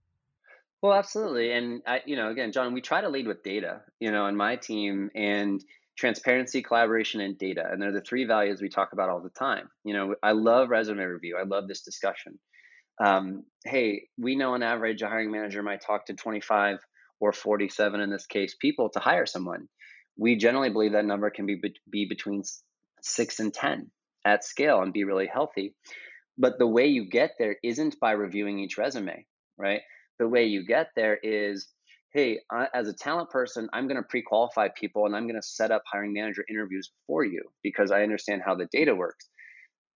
Well, 0.83 0.93
absolutely. 0.93 1.53
And 1.53 1.83
I, 1.87 2.03
you 2.05 2.15
know, 2.15 2.31
again, 2.31 2.53
John, 2.53 2.75
we 2.75 2.83
try 2.83 3.01
to 3.01 3.09
lead 3.09 3.27
with 3.27 3.43
data, 3.43 3.81
you 4.01 4.13
know, 4.13 4.27
in 4.27 4.37
my 4.37 4.57
team 4.57 5.11
and 5.15 5.65
transparency, 5.97 6.63
collaboration, 6.63 7.21
and 7.21 7.39
data. 7.39 7.65
And 7.71 7.81
they're 7.81 7.93
the 7.93 8.01
three 8.01 8.25
values 8.25 8.61
we 8.61 8.69
talk 8.69 8.93
about 8.93 9.09
all 9.09 9.21
the 9.21 9.31
time. 9.31 9.69
You 9.85 9.95
know, 9.95 10.15
I 10.23 10.33
love 10.33 10.71
resume 10.71 11.03
review. 11.03 11.37
I 11.41 11.45
love 11.45 11.69
this 11.69 11.83
discussion. 11.83 12.39
Um, 13.03 13.45
hey, 13.65 14.09
we 14.19 14.37
know 14.37 14.55
on 14.55 14.63
average 14.63 15.03
a 15.03 15.09
hiring 15.09 15.31
manager 15.31 15.63
might 15.63 15.81
talk 15.81 16.07
to 16.07 16.15
25 16.15 16.79
or 17.21 17.33
47 17.33 18.01
in 18.01 18.11
this 18.11 18.27
case 18.27 18.57
people 18.61 18.91
to 18.91 19.01
hire 19.01 19.27
someone. 19.27 19.69
We 20.17 20.37
generally 20.37 20.71
believe 20.71 20.93
that 20.93 21.05
number 21.05 21.31
can 21.31 21.47
be, 21.47 21.61
be 21.91 22.07
between 22.07 22.43
six 23.03 23.41
and 23.41 23.53
10 23.53 23.91
at 24.25 24.45
scale 24.45 24.81
and 24.81 24.93
be 24.93 25.05
really 25.05 25.27
healthy. 25.27 25.75
But 26.39 26.59
the 26.59 26.67
way 26.67 26.87
you 26.87 27.09
get 27.09 27.33
there 27.39 27.57
isn't 27.63 27.99
by 28.01 28.13
reviewing 28.13 28.59
each 28.59 28.79
resume, 28.79 29.27
right? 29.57 29.81
The 30.19 30.29
way 30.29 30.45
you 30.45 30.65
get 30.65 30.89
there 30.97 31.19
is 31.23 31.69
hey, 32.15 32.39
I, 32.51 32.69
as 32.73 32.89
a 32.89 32.93
talent 32.93 33.29
person, 33.31 33.69
I'm 33.73 33.89
going 33.89 34.01
to 34.01 34.09
pre 34.09 34.23
qualify 34.23 34.69
people 34.69 35.05
and 35.05 35.15
I'm 35.15 35.27
going 35.27 35.41
to 35.41 35.47
set 35.47 35.73
up 35.73 35.83
hiring 35.93 36.13
manager 36.13 36.45
interviews 36.49 36.91
for 37.07 37.25
you 37.25 37.43
because 37.63 37.91
I 37.91 38.03
understand 38.03 38.43
how 38.47 38.55
the 38.55 38.69
data 38.73 38.95
works. 38.95 39.29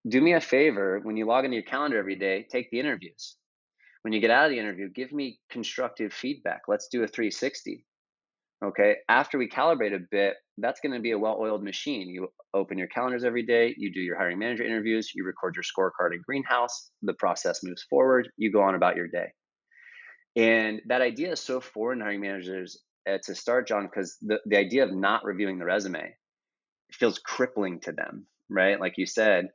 Do 0.07 0.21
me 0.21 0.33
a 0.33 0.41
favor 0.41 0.99
when 1.03 1.17
you 1.17 1.25
log 1.25 1.45
into 1.45 1.55
your 1.55 1.63
calendar 1.63 1.97
every 1.97 2.15
day, 2.15 2.45
take 2.51 2.69
the 2.71 2.79
interviews. 2.79 3.37
When 4.01 4.13
you 4.13 4.21
get 4.21 4.31
out 4.31 4.45
of 4.45 4.51
the 4.51 4.59
interview, 4.59 4.89
give 4.89 5.11
me 5.11 5.39
constructive 5.49 6.13
feedback. 6.13 6.61
Let's 6.67 6.87
do 6.89 7.03
a 7.03 7.07
360. 7.07 7.85
Okay. 8.63 8.95
After 9.07 9.37
we 9.37 9.47
calibrate 9.47 9.95
a 9.95 10.05
bit, 10.11 10.35
that's 10.57 10.81
going 10.81 10.93
to 10.93 10.99
be 10.99 11.11
a 11.11 11.17
well 11.17 11.37
oiled 11.39 11.63
machine. 11.63 12.09
You 12.09 12.27
open 12.53 12.77
your 12.77 12.87
calendars 12.87 13.23
every 13.23 13.45
day, 13.45 13.73
you 13.77 13.93
do 13.93 14.01
your 14.01 14.17
hiring 14.17 14.39
manager 14.39 14.63
interviews, 14.63 15.11
you 15.15 15.23
record 15.25 15.55
your 15.55 15.63
scorecard 15.63 16.13
in 16.13 16.21
Greenhouse, 16.25 16.91
the 17.01 17.13
process 17.13 17.61
moves 17.63 17.85
forward, 17.89 18.29
you 18.37 18.51
go 18.51 18.61
on 18.61 18.75
about 18.75 18.95
your 18.97 19.07
day. 19.07 19.27
And 20.35 20.81
that 20.87 21.01
idea 21.01 21.31
is 21.31 21.39
so 21.39 21.59
foreign 21.59 21.99
to 21.99 22.05
hiring 22.05 22.21
managers 22.21 22.83
uh, 23.09 23.17
to 23.23 23.35
start, 23.35 23.67
John, 23.67 23.85
because 23.85 24.17
the, 24.21 24.39
the 24.45 24.57
idea 24.57 24.83
of 24.83 24.93
not 24.93 25.25
reviewing 25.25 25.59
the 25.59 25.65
resume 25.65 26.15
feels 26.91 27.19
crippling 27.19 27.79
to 27.81 27.91
them, 27.91 28.25
right? 28.49 28.79
Like 28.79 28.97
you 28.97 29.05
said. 29.05 29.49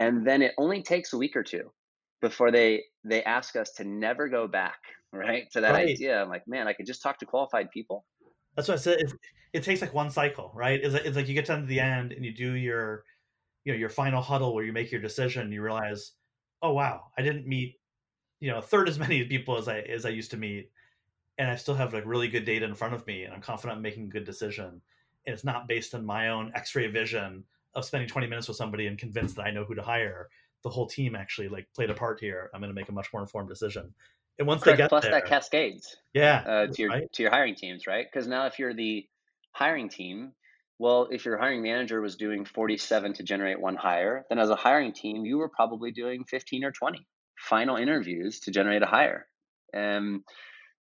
And 0.00 0.26
then 0.26 0.42
it 0.42 0.54
only 0.58 0.82
takes 0.82 1.12
a 1.12 1.18
week 1.18 1.34
or 1.34 1.42
two 1.42 1.72
before 2.20 2.50
they 2.50 2.84
they 3.04 3.22
ask 3.22 3.56
us 3.56 3.72
to 3.74 3.84
never 3.84 4.28
go 4.28 4.46
back, 4.46 4.78
right? 5.12 5.50
To 5.52 5.60
that 5.60 5.72
right. 5.72 5.88
idea. 5.88 6.22
I'm 6.22 6.28
like, 6.28 6.46
man, 6.46 6.68
I 6.68 6.72
could 6.72 6.86
just 6.86 7.02
talk 7.02 7.18
to 7.18 7.26
qualified 7.26 7.70
people 7.70 8.04
that's 8.58 8.66
what 8.66 8.74
I 8.74 8.80
said. 8.80 8.98
It, 8.98 9.12
it 9.52 9.62
takes 9.62 9.80
like 9.80 9.94
one 9.94 10.10
cycle, 10.10 10.50
right? 10.52 10.80
It's 10.82 10.92
like, 10.92 11.04
it's 11.04 11.14
like 11.14 11.28
you 11.28 11.34
get 11.34 11.46
to 11.46 11.62
the 11.64 11.78
end 11.78 12.10
and 12.10 12.24
you 12.24 12.34
do 12.34 12.54
your, 12.54 13.04
you 13.64 13.72
know, 13.72 13.78
your 13.78 13.88
final 13.88 14.20
huddle 14.20 14.52
where 14.52 14.64
you 14.64 14.72
make 14.72 14.90
your 14.90 15.00
decision. 15.00 15.42
And 15.42 15.52
you 15.52 15.62
realize, 15.62 16.14
oh 16.60 16.72
wow, 16.72 17.04
I 17.16 17.22
didn't 17.22 17.46
meet, 17.46 17.77
you 18.40 18.50
know, 18.50 18.58
a 18.58 18.62
third 18.62 18.88
as 18.88 18.98
many 18.98 19.24
people 19.28 19.56
as 19.56 19.68
I 19.68 19.80
as 19.80 20.06
I 20.06 20.10
used 20.10 20.30
to 20.32 20.36
meet, 20.36 20.70
and 21.38 21.50
I 21.50 21.56
still 21.56 21.74
have 21.74 21.92
like 21.92 22.06
really 22.06 22.28
good 22.28 22.44
data 22.44 22.64
in 22.64 22.74
front 22.74 22.94
of 22.94 23.06
me, 23.06 23.24
and 23.24 23.34
I'm 23.34 23.40
confident 23.40 23.76
I'm 23.76 23.82
making 23.82 24.04
a 24.04 24.08
good 24.08 24.24
decision. 24.24 24.80
And 25.26 25.34
it's 25.34 25.44
not 25.44 25.68
based 25.68 25.94
on 25.94 26.06
my 26.06 26.30
own 26.30 26.52
X-ray 26.54 26.86
vision 26.86 27.44
of 27.74 27.84
spending 27.84 28.08
20 28.08 28.28
minutes 28.28 28.48
with 28.48 28.56
somebody 28.56 28.86
and 28.86 28.96
convinced 28.96 29.36
that 29.36 29.42
I 29.42 29.50
know 29.50 29.64
who 29.64 29.74
to 29.74 29.82
hire. 29.82 30.28
The 30.62 30.70
whole 30.70 30.86
team 30.86 31.14
actually 31.14 31.48
like 31.48 31.68
played 31.74 31.90
a 31.90 31.94
part 31.94 32.18
here. 32.18 32.50
I'm 32.54 32.60
going 32.60 32.70
to 32.70 32.74
make 32.74 32.88
a 32.88 32.92
much 32.92 33.12
more 33.12 33.20
informed 33.20 33.50
decision 33.50 33.92
and 34.38 34.46
once 34.46 34.62
Correct. 34.62 34.78
they 34.78 34.84
get 34.84 34.88
plus 34.88 35.02
there, 35.04 35.12
that 35.12 35.26
cascades 35.26 35.96
yeah 36.14 36.42
uh, 36.46 36.66
to 36.66 36.82
your 36.82 36.90
right? 36.90 37.12
to 37.12 37.22
your 37.22 37.30
hiring 37.30 37.54
teams 37.54 37.86
right 37.86 38.06
because 38.10 38.26
now 38.26 38.46
if 38.46 38.58
you're 38.58 38.74
the 38.74 39.06
hiring 39.52 39.88
team 39.88 40.32
well 40.78 41.08
if 41.10 41.24
your 41.24 41.38
hiring 41.38 41.62
manager 41.62 42.00
was 42.00 42.16
doing 42.16 42.44
47 42.44 43.14
to 43.14 43.22
generate 43.22 43.60
one 43.60 43.76
hire 43.76 44.24
then 44.28 44.38
as 44.38 44.50
a 44.50 44.56
hiring 44.56 44.92
team 44.92 45.24
you 45.24 45.38
were 45.38 45.48
probably 45.48 45.90
doing 45.90 46.24
15 46.24 46.64
or 46.64 46.72
20 46.72 47.06
final 47.38 47.76
interviews 47.76 48.40
to 48.40 48.50
generate 48.50 48.82
a 48.82 48.86
hire 48.86 49.26
and 49.72 50.22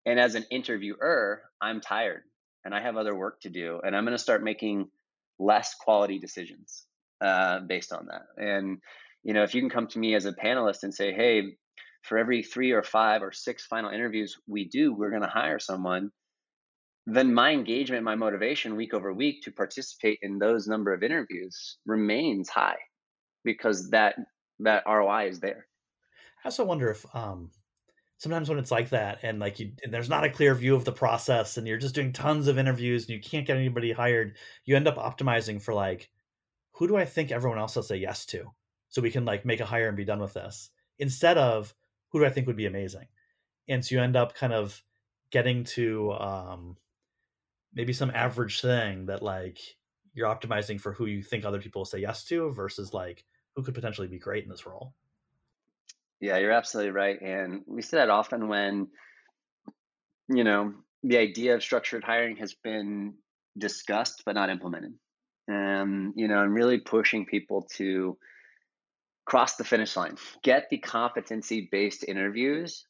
as 0.05 0.35
an 0.35 0.45
interviewer 0.49 1.41
i'm 1.61 1.81
tired 1.81 2.23
and 2.65 2.73
i 2.73 2.81
have 2.81 2.97
other 2.97 3.15
work 3.15 3.39
to 3.41 3.49
do 3.49 3.79
and 3.83 3.95
i'm 3.95 4.05
going 4.05 4.17
to 4.17 4.23
start 4.23 4.43
making 4.43 4.87
less 5.39 5.75
quality 5.75 6.19
decisions 6.19 6.85
uh, 7.21 7.59
based 7.59 7.91
on 7.91 8.07
that 8.07 8.23
and 8.37 8.79
you 9.23 9.33
know 9.33 9.43
if 9.43 9.53
you 9.53 9.61
can 9.61 9.69
come 9.69 9.87
to 9.87 9.99
me 9.99 10.15
as 10.15 10.25
a 10.25 10.33
panelist 10.33 10.83
and 10.83 10.93
say 10.93 11.13
hey 11.13 11.57
for 12.07 12.17
every 12.17 12.41
three 12.41 12.71
or 12.71 12.83
five 12.83 13.21
or 13.21 13.31
six 13.31 13.65
final 13.65 13.91
interviews 13.91 14.37
we 14.47 14.65
do, 14.65 14.93
we're 14.93 15.09
going 15.09 15.21
to 15.21 15.27
hire 15.27 15.59
someone, 15.59 16.11
then 17.05 17.33
my 17.33 17.51
engagement, 17.51 18.03
my 18.03 18.15
motivation 18.15 18.75
week 18.75 18.93
over 18.93 19.13
week 19.13 19.43
to 19.43 19.51
participate 19.51 20.19
in 20.21 20.39
those 20.39 20.67
number 20.67 20.93
of 20.93 21.03
interviews 21.03 21.77
remains 21.85 22.49
high 22.49 22.77
because 23.43 23.89
that 23.91 24.15
that 24.59 24.83
ROI 24.87 25.29
is 25.29 25.39
there. 25.39 25.67
I 26.47 26.49
also 26.49 26.63
wonder 26.63 26.89
if 26.89 27.05
um, 27.13 27.51
sometimes 28.19 28.47
when 28.47 28.57
it's 28.57 28.71
like 28.71 28.91
that 28.91 29.19
and 29.21 29.37
like 29.37 29.59
you 29.59 29.73
and 29.83 29.93
there's 29.93 30.07
not 30.07 30.23
a 30.23 30.29
clear 30.29 30.55
view 30.55 30.75
of 30.75 30.85
the 30.85 30.93
process 30.93 31.57
and 31.57 31.67
you're 31.67 31.77
just 31.77 31.93
doing 31.93 32.13
tons 32.13 32.47
of 32.47 32.57
interviews 32.57 33.03
and 33.03 33.09
you 33.09 33.19
can't 33.19 33.45
get 33.45 33.57
anybody 33.57 33.91
hired 33.91 34.37
you 34.63 34.73
end 34.73 34.87
up 34.87 34.95
optimizing 34.95 35.61
for 35.61 35.73
like 35.73 36.09
who 36.71 36.87
do 36.87 36.95
i 36.95 37.03
think 37.03 37.33
everyone 37.33 37.59
else 37.59 37.75
will 37.75 37.83
say 37.83 37.97
yes 37.97 38.25
to 38.25 38.45
so 38.87 39.01
we 39.01 39.11
can 39.11 39.25
like 39.25 39.43
make 39.43 39.59
a 39.59 39.65
hire 39.65 39.89
and 39.89 39.97
be 39.97 40.05
done 40.05 40.21
with 40.21 40.33
this 40.35 40.69
instead 40.99 41.37
of 41.37 41.75
who 42.13 42.19
do 42.19 42.25
i 42.25 42.29
think 42.29 42.47
would 42.47 42.55
be 42.55 42.65
amazing? 42.65 43.07
And 43.67 43.83
so 43.83 43.95
you 43.95 44.01
end 44.01 44.15
up 44.15 44.33
kind 44.33 44.53
of 44.53 44.81
getting 45.31 45.65
to 45.65 46.13
um 46.13 46.77
maybe 47.73 47.91
some 47.91 48.11
average 48.15 48.61
thing 48.61 49.07
that 49.07 49.21
like 49.21 49.59
you're 50.13 50.33
optimizing 50.33 50.79
for 50.79 50.93
who 50.93 51.07
you 51.07 51.21
think 51.21 51.43
other 51.43 51.59
people 51.59 51.81
will 51.81 51.85
say 51.85 51.99
yes 51.99 52.23
to 52.23 52.53
versus 52.53 52.93
like 52.93 53.25
who 53.53 53.63
could 53.63 53.75
potentially 53.75 54.07
be 54.07 54.17
great 54.17 54.45
in 54.45 54.49
this 54.49 54.65
role 54.65 54.93
yeah, 56.19 56.37
you're 56.37 56.51
absolutely 56.51 56.91
right. 56.91 57.21
And 57.21 57.61
we 57.67 57.81
see 57.81 57.97
that 57.97 58.09
often 58.09 58.47
when, 58.47 58.87
you 60.29 60.43
know, 60.43 60.73
the 61.03 61.17
idea 61.17 61.55
of 61.55 61.63
structured 61.63 62.03
hiring 62.03 62.37
has 62.37 62.55
been 62.63 63.15
discussed 63.57 64.23
but 64.25 64.35
not 64.35 64.49
implemented. 64.49 64.93
Um, 65.49 66.13
you 66.15 66.27
know, 66.27 66.43
and 66.43 66.53
really 66.53 66.79
pushing 66.79 67.25
people 67.25 67.67
to 67.75 68.17
cross 69.25 69.55
the 69.55 69.63
finish 69.63 69.95
line, 69.95 70.17
get 70.43 70.67
the 70.69 70.77
competency 70.77 71.69
based 71.71 72.03
interviews 72.05 72.85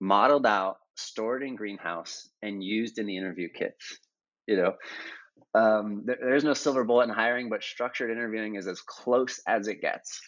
modeled 0.00 0.46
out, 0.46 0.76
stored 0.96 1.42
in 1.42 1.56
Greenhouse, 1.56 2.28
and 2.42 2.62
used 2.62 2.98
in 2.98 3.06
the 3.06 3.16
interview 3.16 3.48
kits. 3.48 3.98
You 4.46 4.56
know, 4.56 4.74
um, 5.54 6.02
there, 6.04 6.18
there's 6.20 6.44
no 6.44 6.54
silver 6.54 6.84
bullet 6.84 7.04
in 7.04 7.10
hiring, 7.10 7.48
but 7.48 7.62
structured 7.62 8.10
interviewing 8.10 8.56
is 8.56 8.66
as 8.66 8.80
close 8.80 9.40
as 9.46 9.68
it 9.68 9.80
gets. 9.80 10.20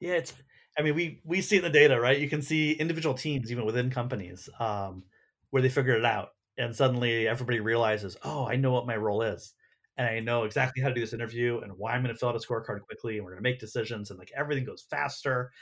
Yeah, 0.00 0.14
it's 0.14 0.34
I 0.78 0.82
mean, 0.82 0.94
we 0.94 1.20
we 1.24 1.40
see 1.42 1.56
in 1.56 1.62
the 1.62 1.70
data, 1.70 2.00
right? 2.00 2.18
You 2.18 2.28
can 2.28 2.42
see 2.42 2.72
individual 2.72 3.14
teams, 3.14 3.52
even 3.52 3.66
within 3.66 3.90
companies, 3.90 4.48
um, 4.58 5.04
where 5.50 5.62
they 5.62 5.68
figured 5.68 5.98
it 5.98 6.04
out, 6.04 6.30
and 6.56 6.74
suddenly 6.74 7.28
everybody 7.28 7.60
realizes, 7.60 8.16
oh, 8.24 8.46
I 8.46 8.56
know 8.56 8.72
what 8.72 8.86
my 8.86 8.96
role 8.96 9.22
is, 9.22 9.52
and 9.98 10.06
I 10.08 10.20
know 10.20 10.44
exactly 10.44 10.82
how 10.82 10.88
to 10.88 10.94
do 10.94 11.00
this 11.00 11.12
interview, 11.12 11.60
and 11.60 11.72
why 11.76 11.92
I'm 11.92 12.02
going 12.02 12.14
to 12.14 12.18
fill 12.18 12.30
out 12.30 12.36
a 12.36 12.38
scorecard 12.38 12.80
quickly, 12.82 13.16
and 13.16 13.24
we're 13.24 13.32
going 13.32 13.42
to 13.42 13.48
make 13.50 13.60
decisions, 13.60 14.10
and 14.10 14.18
like 14.18 14.32
everything 14.34 14.64
goes 14.64 14.86
faster 14.88 15.52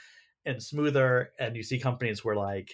and 0.45 0.63
smoother. 0.63 1.31
And 1.39 1.55
you 1.55 1.63
see 1.63 1.77
companies 1.79 2.23
where 2.23 2.35
like 2.35 2.71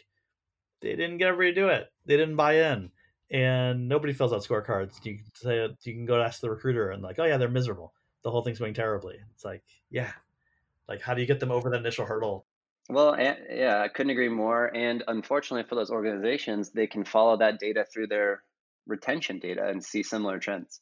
they 0.82 0.96
didn't 0.96 1.17
get 1.17 1.29
everybody 1.29 1.56
to 1.56 1.62
do 1.62 1.67
it, 1.70 1.88
they 2.06 2.17
didn't 2.17 2.36
buy 2.36 2.72
in, 2.72 2.91
and 3.32 3.89
nobody 3.89 4.13
fills 4.13 4.32
out 4.32 4.44
scorecards. 4.44 5.03
You 5.03 5.17
can 5.17 5.25
say 5.34 5.67
you 5.84 5.94
can 5.94 6.06
go 6.06 6.22
ask 6.22 6.39
the 6.39 6.51
recruiter, 6.51 6.91
and 6.91 7.01
like, 7.01 7.17
oh 7.17 7.25
yeah, 7.25 7.38
they're 7.38 7.50
miserable. 7.50 7.94
The 8.24 8.29
whole 8.29 8.44
thing's 8.44 8.60
going 8.60 8.75
terribly. 8.75 9.15
It's 9.34 9.46
like, 9.46 9.63
yeah, 9.89 10.12
like, 10.88 11.01
how 11.01 11.13
do 11.13 11.22
you 11.22 11.27
get 11.27 11.39
them 11.39 11.51
over 11.51 11.70
that 11.70 11.79
initial 11.79 12.06
hurdle? 12.06 12.46
Well, 12.89 13.17
yeah, 13.20 13.82
I 13.84 13.89
couldn't 13.89 14.12
agree 14.12 14.29
more. 14.29 14.74
And 14.75 15.03
unfortunately 15.08 15.67
for 15.67 15.75
those 15.75 15.89
organizations, 15.89 16.72
they 16.72 16.88
can 16.88 17.03
follow 17.03 17.38
that 17.38 17.60
data 17.60 17.86
through 17.91 18.08
their 18.08 18.44
retention 18.86 19.39
data 19.39 19.67
and 19.67 19.84
see 19.84 20.03
similar 20.03 20.39
trends. 20.39 20.79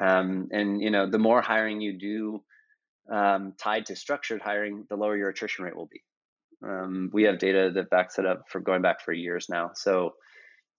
Um, 0.00 0.48
and 0.50 0.80
you 0.80 0.90
know, 0.90 1.08
the 1.08 1.20
more 1.20 1.40
hiring 1.40 1.80
you 1.80 1.92
do 1.98 2.42
um, 3.10 3.54
tied 3.58 3.86
to 3.86 3.96
structured 3.96 4.42
hiring, 4.42 4.86
the 4.88 4.96
lower 4.96 5.16
your 5.16 5.28
attrition 5.28 5.64
rate 5.64 5.76
will 5.76 5.86
be. 5.86 6.02
Um, 6.66 7.10
we 7.12 7.24
have 7.24 7.38
data 7.38 7.70
that 7.74 7.90
backs 7.90 8.18
it 8.18 8.26
up 8.26 8.44
for 8.48 8.60
going 8.60 8.82
back 8.82 9.02
for 9.02 9.12
years 9.12 9.46
now. 9.48 9.72
So, 9.74 10.14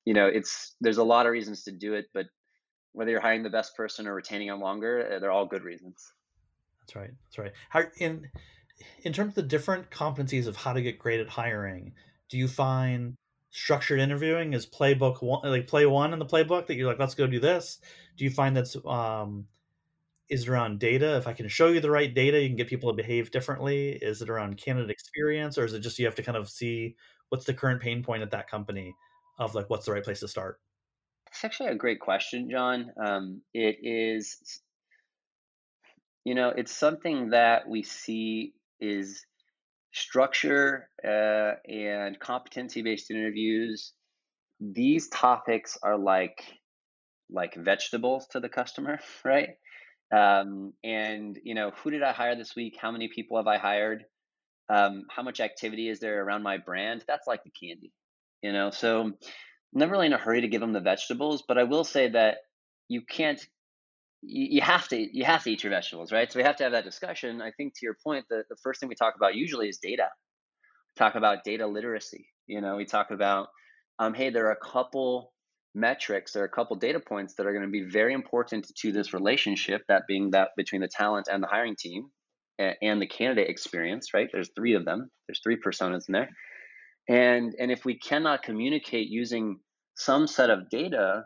you 0.04 0.14
know, 0.14 0.28
it's 0.28 0.76
there's 0.82 0.98
a 0.98 1.04
lot 1.04 1.28
of 1.28 1.32
reasons 1.32 1.64
to 1.64 1.72
do 1.72 1.94
it, 1.94 2.08
but 2.14 2.26
whether 2.94 3.12
you're 3.12 3.22
hiring 3.22 3.44
the 3.44 3.50
best 3.50 3.76
person 3.78 4.08
or 4.08 4.16
retaining 4.16 4.48
them 4.48 4.60
longer, 4.60 5.14
eh, 5.14 5.20
they're 5.20 5.32
all 5.32 5.46
good 5.46 5.64
reasons. 5.64 6.12
That's 6.86 6.96
right. 6.96 7.12
That's 7.26 7.38
right. 7.38 7.52
How 7.70 7.84
in 7.98 8.30
in 9.04 9.14
terms 9.14 9.30
of 9.30 9.36
the 9.36 9.44
different 9.44 9.90
competencies 9.90 10.48
of 10.48 10.56
how 10.56 10.74
to 10.74 10.82
get 10.82 11.00
great 11.00 11.20
at 11.20 11.30
hiring, 11.30 11.94
do 12.30 12.38
you 12.38 12.48
find 12.48 13.16
structured 13.50 14.00
interviewing 14.00 14.54
is 14.54 14.66
playbook 14.66 15.24
one 15.24 15.50
like 15.50 15.66
play 15.68 15.86
one 15.86 16.12
in 16.14 16.20
the 16.20 16.26
playbook 16.26 16.68
that 16.68 16.76
you're 16.76 16.88
like, 16.88 17.00
let's 17.00 17.16
go 17.16 17.26
do 17.26 17.40
this? 17.40 17.80
Do 18.18 18.24
you 18.24 18.30
find 18.30 18.56
that's 18.56 18.76
um 18.86 19.48
is 20.30 20.44
it 20.44 20.50
around 20.50 20.80
data? 20.80 21.18
If 21.18 21.28
I 21.28 21.34
can 21.34 21.48
show 21.48 21.68
you 21.70 21.80
the 21.80 21.92
right 21.92 22.14
data, 22.14 22.42
you 22.42 22.50
can 22.50 22.58
get 22.58 22.68
people 22.68 22.90
to 22.92 22.96
behave 22.96 23.32
differently. 23.32 23.92
Is 23.92 24.22
it 24.22 24.30
around 24.30 24.58
candidate 24.58 24.90
experience, 24.90 25.58
or 25.58 25.66
is 25.66 25.74
it 25.74 25.80
just 25.80 26.00
you 26.00 26.06
have 26.06 26.16
to 26.16 26.24
kind 26.24 26.38
of 26.38 26.50
see 26.50 26.96
what's 27.30 27.46
the 27.46 27.54
current 27.54 27.82
pain 27.82 28.04
point 28.04 28.24
at 28.24 28.32
that 28.32 28.50
company 28.50 28.94
of 29.40 29.56
like 29.56 29.70
what's 29.70 29.86
the 29.86 29.92
right 29.92 30.04
place 30.04 30.20
to 30.22 30.28
start? 30.28 30.60
It's 31.28 31.44
actually 31.44 31.70
a 31.70 31.76
great 31.76 32.00
question, 32.00 32.50
John. 32.50 32.92
Um, 33.04 33.42
it 33.54 33.78
is 33.82 34.62
you 36.26 36.34
know, 36.34 36.50
it's 36.50 36.76
something 36.76 37.30
that 37.30 37.70
we 37.70 37.84
see 37.84 38.54
is 38.82 39.24
structure 39.94 40.90
uh, 41.08 41.54
and 41.72 42.20
competency 42.20 42.82
based 42.82 43.12
interviews. 43.12 43.94
These 44.60 45.08
topics 45.08 45.78
are 45.82 45.98
like 45.98 46.44
like 47.30 47.56
vegetables 47.56 48.28
to 48.32 48.40
the 48.40 48.50
customer, 48.50 49.00
right? 49.24 49.50
Um, 50.12 50.74
and 50.84 51.40
you 51.44 51.56
know, 51.56 51.72
who 51.84 51.92
did 51.92 52.04
I 52.04 52.12
hire 52.12 52.36
this 52.36 52.56
week? 52.56 52.76
How 52.82 52.92
many 52.92 53.08
people 53.08 53.38
have 53.38 53.48
I 53.48 53.58
hired? 53.58 54.04
Um, 54.68 55.04
how 55.16 55.22
much 55.22 55.40
activity 55.40 55.90
is 55.90 56.00
there 56.00 56.24
around 56.24 56.42
my 56.42 56.58
brand? 56.58 57.04
That's 57.08 57.28
like 57.28 57.44
the 57.44 57.52
candy, 57.52 57.92
you 58.42 58.52
know. 58.52 58.72
So, 58.72 59.12
never 59.74 59.92
really 59.92 60.08
in 60.08 60.14
a 60.14 60.18
hurry 60.18 60.42
to 60.42 60.48
give 60.48 60.62
them 60.62 60.74
the 60.74 60.80
vegetables, 60.80 61.44
but 61.48 61.60
I 61.60 61.64
will 61.64 61.84
say 61.84 62.10
that 62.10 62.38
you 62.88 63.02
can't 63.02 63.46
you, 64.22 64.48
you 64.52 64.62
have 64.62 64.88
to 64.90 65.18
you 65.18 65.26
have 65.26 65.44
to 65.44 65.52
eat 65.52 65.64
your 65.64 65.72
vegetables, 65.72 66.12
right? 66.12 66.32
So 66.32 66.40
we 66.40 66.44
have 66.44 66.56
to 66.58 66.64
have 66.64 66.74
that 66.74 66.84
discussion. 66.84 67.42
I 67.42 67.52
think 67.52 67.74
to 67.76 67.86
your 67.86 67.96
point, 68.04 68.26
the, 68.30 68.44
the 68.50 68.56
first 68.64 68.80
thing 68.80 68.90
we 68.90 68.96
talk 68.96 69.16
about 69.16 69.36
usually 69.36 69.70
is 69.70 69.78
data. 69.78 70.08
We 70.96 71.04
talk 71.04 71.16
about 71.16 71.44
data 71.44 71.68
literacy. 71.68 72.28
You 72.48 72.62
know, 72.62 72.76
we 72.76 72.86
talk 72.86 73.12
about 73.12 73.48
um, 74.00 74.14
hey, 74.14 74.30
there 74.30 74.48
are 74.48 74.52
a 74.52 74.72
couple 74.72 75.34
metrics, 75.74 76.32
there 76.34 76.44
are 76.44 76.48
a 76.48 76.50
couple 76.50 76.76
data 76.78 77.00
points 77.00 77.36
that 77.36 77.46
are 77.46 77.52
going 77.52 77.66
to 77.66 77.72
be 77.72 77.84
very 77.84 78.14
important 78.14 78.72
to 78.78 78.92
this 78.92 79.14
relationship. 79.14 79.82
That 79.88 80.04
being 80.08 80.32
that 80.32 80.50
between 80.58 80.82
the 80.82 80.88
talent 80.88 81.28
and 81.32 81.44
the 81.44 81.48
hiring 81.48 81.76
team, 81.78 82.10
and 82.58 83.02
the 83.02 83.08
candidate 83.08 83.50
experience. 83.50 84.14
Right? 84.14 84.30
There's 84.32 84.50
three 84.56 84.74
of 84.74 84.86
them. 84.86 85.10
There's 85.28 85.42
three 85.44 85.58
personas 85.58 86.08
in 86.08 86.14
there, 86.14 86.30
and 87.10 87.54
and 87.60 87.72
if 87.72 87.86
we 87.86 87.98
cannot 87.98 88.44
communicate 88.44 89.08
using 89.10 89.60
some 89.96 90.28
set 90.28 90.50
of 90.50 90.70
data, 90.70 91.26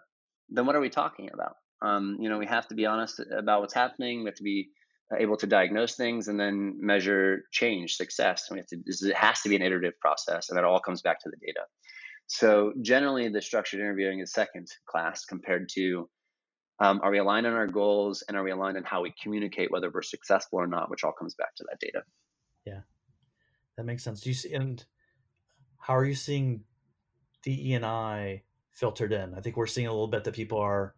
then 0.50 0.66
what 0.66 0.76
are 0.76 0.82
we 0.82 0.90
talking 0.90 1.30
about? 1.34 1.56
Um, 1.82 2.18
you 2.20 2.30
know, 2.30 2.38
we 2.38 2.46
have 2.46 2.68
to 2.68 2.76
be 2.76 2.86
honest 2.86 3.22
about 3.36 3.62
what's 3.62 3.74
happening. 3.74 4.20
We 4.20 4.26
have 4.26 4.36
to 4.36 4.44
be 4.44 4.70
able 5.18 5.38
to 5.38 5.48
diagnose 5.48 5.96
things 5.96 6.28
and 6.28 6.40
then 6.40 6.78
measure 6.80 7.44
change, 7.52 7.96
success. 7.96 8.48
And 8.50 8.56
we 8.56 8.60
have 8.60 8.68
to, 8.68 9.10
it 9.10 9.16
has 9.16 9.42
to 9.42 9.50
be 9.50 9.56
an 9.56 9.62
iterative 9.62 10.00
process, 10.00 10.50
and 10.50 10.58
that 10.58 10.66
all 10.66 10.80
comes 10.80 11.02
back 11.02 11.20
to 11.22 11.30
the 11.30 11.38
data. 11.38 11.62
So 12.28 12.74
generally, 12.82 13.28
the 13.30 13.42
structured 13.42 13.80
interviewing 13.80 14.20
is 14.20 14.34
second 14.34 14.68
class 14.86 15.26
compared 15.26 15.68
to 15.70 16.08
um, 16.80 17.02
are 17.04 17.12
we 17.12 17.18
aligned 17.18 17.46
on 17.46 17.54
our 17.54 17.68
goals 17.68 18.24
and 18.28 18.38
are 18.38 18.44
we 18.44 18.52
aligned 18.52 18.78
on 18.78 18.84
how 18.84 19.02
we 19.02 19.14
communicate 19.22 19.72
whether 19.72 19.90
we're 19.90 20.02
successful 20.02 20.60
or 20.60 20.68
not, 20.68 20.90
which 20.90 21.04
all 21.04 21.12
comes 21.12 21.36
back 21.36 21.54
to 21.56 21.66
that 21.70 21.80
data. 21.80 22.04
Yeah, 22.66 22.82
that 23.76 23.86
makes 23.86 24.04
sense. 24.04 24.22
Do 24.22 24.30
you 24.30 24.36
see, 24.36 24.54
and 24.54 24.84
how 25.80 25.96
are 25.96 26.06
you 26.06 26.16
seeing 26.16 26.62
DE 27.44 27.74
and 27.74 27.86
I 27.86 28.44
filtered 28.72 29.12
in? 29.12 29.34
I 29.34 29.42
think 29.42 29.58
we're 29.58 29.68
seeing 29.68 29.88
a 29.88 29.92
little 29.92 30.08
bit 30.08 30.24
that 30.24 30.34
people 30.34 30.60
are 30.60 30.96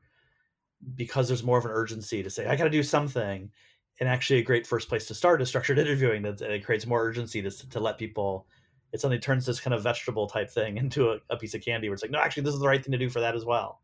because 0.95 1.27
there's 1.27 1.43
more 1.43 1.57
of 1.57 1.65
an 1.65 1.71
urgency 1.71 2.23
to 2.23 2.29
say 2.29 2.47
I 2.47 2.55
got 2.55 2.65
to 2.65 2.69
do 2.69 2.83
something. 2.83 3.51
And 3.99 4.09
actually, 4.09 4.39
a 4.39 4.43
great 4.43 4.65
first 4.65 4.89
place 4.89 5.05
to 5.07 5.13
start 5.13 5.41
is 5.41 5.49
structured 5.49 5.77
interviewing. 5.77 6.23
That 6.23 6.41
it 6.41 6.65
creates 6.65 6.87
more 6.87 7.03
urgency 7.03 7.41
to 7.41 7.69
to 7.69 7.79
let 7.79 7.97
people. 7.97 8.47
It 8.93 8.99
suddenly 8.99 9.19
turns 9.19 9.45
this 9.45 9.59
kind 9.59 9.73
of 9.73 9.83
vegetable 9.83 10.27
type 10.27 10.49
thing 10.49 10.77
into 10.83 11.11
a, 11.11 11.19
a 11.29 11.37
piece 11.37 11.53
of 11.53 11.63
candy 11.63 11.87
where 11.87 11.93
it's 11.93 12.03
like, 12.03 12.11
no, 12.11 12.19
actually, 12.19 12.43
this 12.43 12.53
is 12.53 12.59
the 12.59 12.67
right 12.67 12.83
thing 12.83 12.91
to 12.91 12.97
do 12.97 13.09
for 13.09 13.19
that 13.19 13.35
as 13.35 13.45
well. 13.45 13.81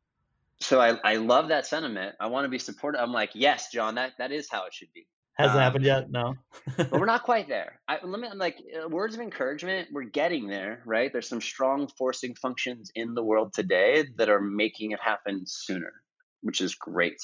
So 0.60 0.82
I, 0.82 0.98
I 1.04 1.16
love 1.18 1.50
that 1.50 1.68
sentiment. 1.68 2.16
I 2.20 2.28
want 2.28 2.46
to 2.46 2.50
be 2.50 2.58
supportive. 2.58 3.00
I'm 3.00 3.14
like, 3.14 3.30
yes, 3.34 3.70
John, 3.72 3.96
that 3.96 4.14
that 4.18 4.32
is 4.32 4.50
how 4.50 4.66
it 4.66 4.74
should 4.74 4.92
be. 4.94 5.08
Hasn't 5.38 5.58
um, 5.58 5.62
happened 5.62 5.86
yet, 5.86 6.10
no. 6.10 6.34
but 6.76 6.92
we're 6.92 7.06
not 7.06 7.22
quite 7.32 7.48
there. 7.48 7.80
I, 7.88 8.00
let 8.04 8.20
me. 8.20 8.28
I'm 8.28 8.40
like 8.40 8.58
uh, 8.84 8.90
words 8.90 9.14
of 9.14 9.22
encouragement. 9.22 9.90
We're 9.92 10.04
getting 10.04 10.48
there, 10.48 10.82
right? 10.84 11.12
There's 11.14 11.30
some 11.30 11.42
strong 11.42 11.88
forcing 11.96 12.34
functions 12.34 12.92
in 12.96 13.14
the 13.14 13.24
world 13.24 13.54
today 13.54 14.06
that 14.16 14.30
are 14.30 14.42
making 14.42 14.92
it 14.92 15.00
happen 15.00 15.44
sooner 15.46 15.94
which 16.42 16.62
is 16.62 16.76
great. 16.76 17.20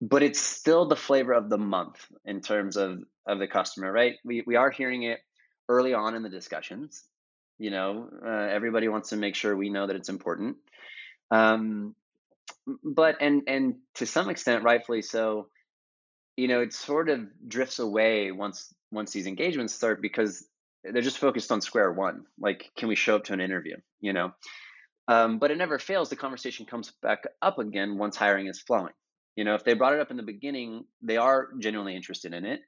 But 0.00 0.22
it's 0.22 0.40
still 0.40 0.86
the 0.86 0.96
flavor 0.96 1.32
of 1.32 1.50
the 1.50 1.58
month 1.58 2.04
in 2.24 2.40
terms 2.40 2.76
of, 2.76 3.00
of 3.26 3.38
the 3.38 3.48
customer, 3.48 3.90
right? 3.90 4.14
We, 4.24 4.42
we 4.46 4.56
are 4.56 4.70
hearing 4.70 5.02
it 5.02 5.20
early 5.68 5.92
on 5.94 6.14
in 6.14 6.22
the 6.22 6.28
discussions. 6.28 7.02
You 7.58 7.70
know, 7.70 8.08
uh, 8.24 8.28
everybody 8.28 8.88
wants 8.88 9.10
to 9.10 9.16
make 9.16 9.34
sure 9.34 9.56
we 9.56 9.70
know 9.70 9.86
that 9.86 9.96
it's 9.96 10.08
important. 10.08 10.56
Um, 11.30 11.94
but 12.84 13.16
and 13.20 13.42
and 13.46 13.74
to 13.94 14.06
some 14.06 14.30
extent, 14.30 14.62
rightfully 14.62 15.02
so. 15.02 15.48
You 16.36 16.46
know, 16.46 16.60
it 16.60 16.72
sort 16.72 17.08
of 17.08 17.26
drifts 17.48 17.80
away 17.80 18.30
once 18.30 18.72
once 18.92 19.12
these 19.12 19.26
engagements 19.26 19.74
start 19.74 20.00
because 20.00 20.46
they're 20.84 21.02
just 21.02 21.18
focused 21.18 21.50
on 21.50 21.60
square 21.60 21.90
one. 21.90 22.24
Like, 22.38 22.70
can 22.76 22.88
we 22.88 22.94
show 22.94 23.16
up 23.16 23.24
to 23.24 23.32
an 23.32 23.40
interview? 23.40 23.76
You 24.00 24.12
know, 24.12 24.32
um, 25.08 25.38
but 25.38 25.50
it 25.50 25.58
never 25.58 25.78
fails. 25.78 26.10
The 26.10 26.16
conversation 26.16 26.66
comes 26.66 26.92
back 27.02 27.24
up 27.42 27.58
again 27.58 27.98
once 27.98 28.16
hiring 28.16 28.46
is 28.46 28.60
flowing. 28.60 28.92
You 29.36 29.44
know, 29.44 29.54
if 29.54 29.64
they 29.64 29.74
brought 29.74 29.94
it 29.94 30.00
up 30.00 30.10
in 30.10 30.16
the 30.16 30.22
beginning, 30.22 30.84
they 31.02 31.16
are 31.16 31.48
genuinely 31.58 31.96
interested 31.96 32.32
in 32.32 32.44
it. 32.44 32.60